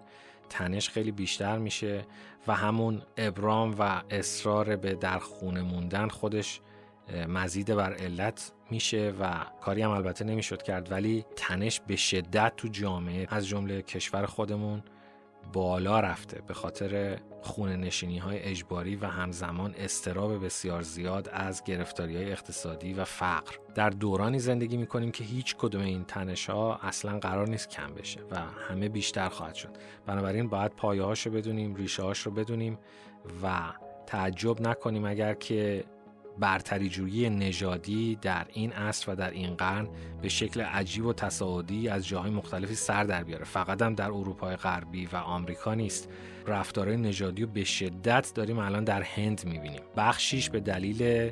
تنش 0.50 0.90
خیلی 0.90 1.12
بیشتر 1.12 1.58
میشه 1.58 2.06
و 2.48 2.54
همون 2.54 3.02
ابرام 3.18 3.76
و 3.80 4.02
اصرار 4.10 4.76
به 4.76 4.96
در 4.96 5.20
خونه 5.20 5.62
موندن 5.62 6.08
خودش 6.08 6.62
مزید 7.28 7.76
بر 7.76 7.94
علت 7.94 8.52
میشه 8.72 9.14
و 9.20 9.46
کاری 9.62 9.82
هم 9.82 9.92
البته 9.92 10.26
نمی‌شد 10.26 10.62
کرد. 10.62 10.92
ولی 10.92 11.26
تنش 11.36 11.80
به 11.80 11.96
شدت 11.96 12.54
تو 12.58 12.68
جامعه 12.68 13.28
از 13.30 13.48
جمله 13.48 13.82
کشور 13.82 14.26
خودمون 14.26 14.84
بالا 15.54 16.00
رفته 16.00 16.42
به 16.48 16.54
خاطر 16.54 17.20
خونه 17.42 17.76
نشینی 17.76 18.18
های 18.18 18.40
اجباری 18.40 18.96
و 18.96 19.06
همزمان 19.06 19.76
استراب 19.78 20.46
بسیار 20.46 20.82
زیاد 20.82 21.30
از 21.34 21.64
گرفتاری 21.64 22.16
های 22.16 22.32
اقتصادی 22.32 22.94
و 22.94 23.04
فقر. 23.04 23.56
در 23.76 23.90
دورانی 23.90 24.40
زندگی 24.40 24.78
می‌کنیم 24.78 25.12
که 25.12 25.24
هیچ 25.24 25.56
کدوم 25.56 25.82
این 25.82 26.04
تنش 26.04 26.50
ها 26.50 26.76
اصلا 26.76 27.20
قرار 27.20 27.50
نیست 27.50 27.70
کم 27.70 27.94
بشه 27.94 28.20
و 28.32 28.40
همه 28.70 28.90
بیشتر 28.90 29.30
خواهد 29.30 29.56
شد. 29.56 29.70
بنابراین 30.06 30.48
باید 30.48 30.72
پایه 30.72 31.04
رو 31.04 31.32
بدونیم 31.32 31.76
ریشه 31.76 32.04
هاش 32.04 32.20
رو 32.20 32.32
بدونیم 32.32 32.78
و 33.44 33.74
تعجب 34.06 34.62
نکنیم 34.62 35.06
اگر 35.06 35.34
که 35.34 35.84
برتری 36.40 36.90
جویی 36.90 37.30
نژادی 37.30 38.16
در 38.22 38.46
این 38.54 38.72
عصر 38.72 39.12
و 39.12 39.16
در 39.16 39.32
این 39.32 39.56
قرن 39.56 39.88
به 40.22 40.30
شکل 40.30 40.62
عجیب 40.62 41.06
و 41.06 41.14
تصاعدی 41.14 41.90
از 41.90 42.08
جاهای 42.08 42.32
مختلفی 42.32 42.76
سر 42.76 43.04
در 43.04 43.24
بیاره. 43.24 43.46
فقط 43.46 43.82
هم 43.82 43.96
در 43.96 44.12
اروپای 44.12 44.56
غربی 44.56 45.06
و 45.06 45.16
آمریکا 45.16 45.74
نیست. 45.74 46.10
رفتارهای 46.48 46.98
نژادی 46.98 47.42
رو 47.42 47.48
به 47.48 47.64
شدت 47.64 48.32
داریم 48.36 48.60
الان 48.60 48.84
در 48.84 49.02
هند 49.02 49.46
می‌بینیم. 49.46 49.82
بخشیش 49.98 50.50
به 50.50 50.60
دلیل 50.60 51.32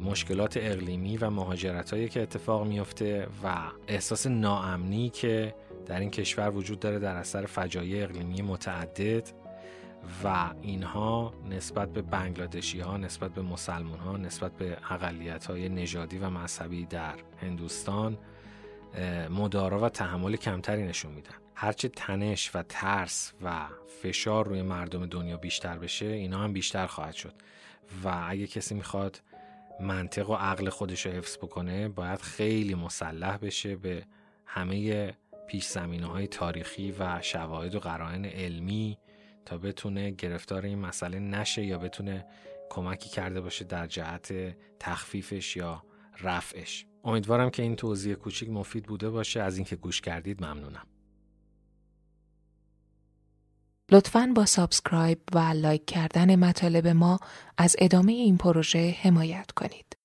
مشکلات 0.00 0.56
اقلیمی 0.56 1.16
و 1.16 1.30
مهاجرت 1.30 2.10
که 2.10 2.22
اتفاق 2.22 2.66
میفته 2.66 3.26
و 3.44 3.56
احساس 3.88 4.26
ناامنی 4.26 5.10
که 5.10 5.54
در 5.86 6.00
این 6.00 6.10
کشور 6.10 6.50
وجود 6.50 6.80
داره 6.80 6.98
در 6.98 7.16
اثر 7.16 7.46
فجایع 7.46 8.02
اقلیمی 8.02 8.42
متعدد 8.42 9.28
و 10.24 10.50
اینها 10.62 11.34
نسبت 11.50 11.92
به 11.92 12.02
بنگلادشی 12.02 12.80
ها 12.80 12.96
نسبت 12.96 13.34
به 13.34 13.42
مسلمان 13.42 13.98
ها 13.98 14.16
نسبت 14.16 14.52
به 14.52 14.76
اقلیت 14.90 15.46
های 15.46 15.68
نژادی 15.68 16.18
و 16.18 16.30
مذهبی 16.30 16.86
در 16.86 17.14
هندوستان 17.42 18.18
مدارا 19.30 19.80
و 19.80 19.88
تحمل 19.88 20.36
کمتری 20.36 20.82
نشون 20.82 21.12
میدن. 21.12 21.45
هرچه 21.58 21.88
تنش 21.88 22.50
و 22.54 22.62
ترس 22.62 23.32
و 23.42 23.66
فشار 24.02 24.48
روی 24.48 24.62
مردم 24.62 25.06
دنیا 25.06 25.36
بیشتر 25.36 25.78
بشه 25.78 26.06
اینا 26.06 26.38
هم 26.38 26.52
بیشتر 26.52 26.86
خواهد 26.86 27.14
شد. 27.14 27.34
و 28.04 28.24
اگه 28.28 28.46
کسی 28.46 28.74
می‌خواد 28.74 29.22
منطق 29.80 30.30
و 30.30 30.34
عقل 30.34 30.68
خودش 30.68 31.06
رو 31.06 31.12
حفظ 31.12 31.36
بکنه 31.36 31.88
باید 31.88 32.20
خیلی 32.20 32.74
مسلح 32.74 33.36
بشه 33.36 33.76
به 33.76 34.06
همه 34.46 35.14
پیش 35.48 35.66
زمینه 35.66 36.06
های 36.06 36.26
تاریخی 36.26 36.94
و 36.98 37.22
شواهد 37.22 37.74
و 37.74 37.80
قرائن 37.80 38.24
علمی 38.24 38.98
تا 39.44 39.58
بتونه 39.58 40.10
گرفتار 40.10 40.64
این 40.64 40.78
مسئله 40.78 41.18
نشه 41.18 41.64
یا 41.64 41.78
بتونه 41.78 42.26
کمکی 42.70 43.08
کرده 43.08 43.40
باشه 43.40 43.64
در 43.64 43.86
جهت 43.86 44.56
تخفیفش 44.80 45.56
یا 45.56 45.82
رفعش. 46.22 46.86
امیدوارم 47.04 47.50
که 47.50 47.62
این 47.62 47.76
توضیح 47.76 48.14
کوچیک 48.14 48.50
مفید 48.50 48.84
بوده 48.84 49.10
باشه. 49.10 49.42
از 49.42 49.56
اینکه 49.56 49.76
گوش 49.76 50.00
کردید 50.00 50.44
ممنونم. 50.44 50.86
لطفاً 53.92 54.32
با 54.36 54.44
subscribe 54.46 55.18
و 55.34 55.38
لایک 55.38 55.86
کردن 55.86 56.36
مطالب 56.36 56.86
ما 56.86 57.18
از 57.58 57.76
ادامه 57.78 58.12
این 58.12 58.36
پروژه 58.36 58.96
حمایت 59.02 59.50
کنید. 59.50 59.95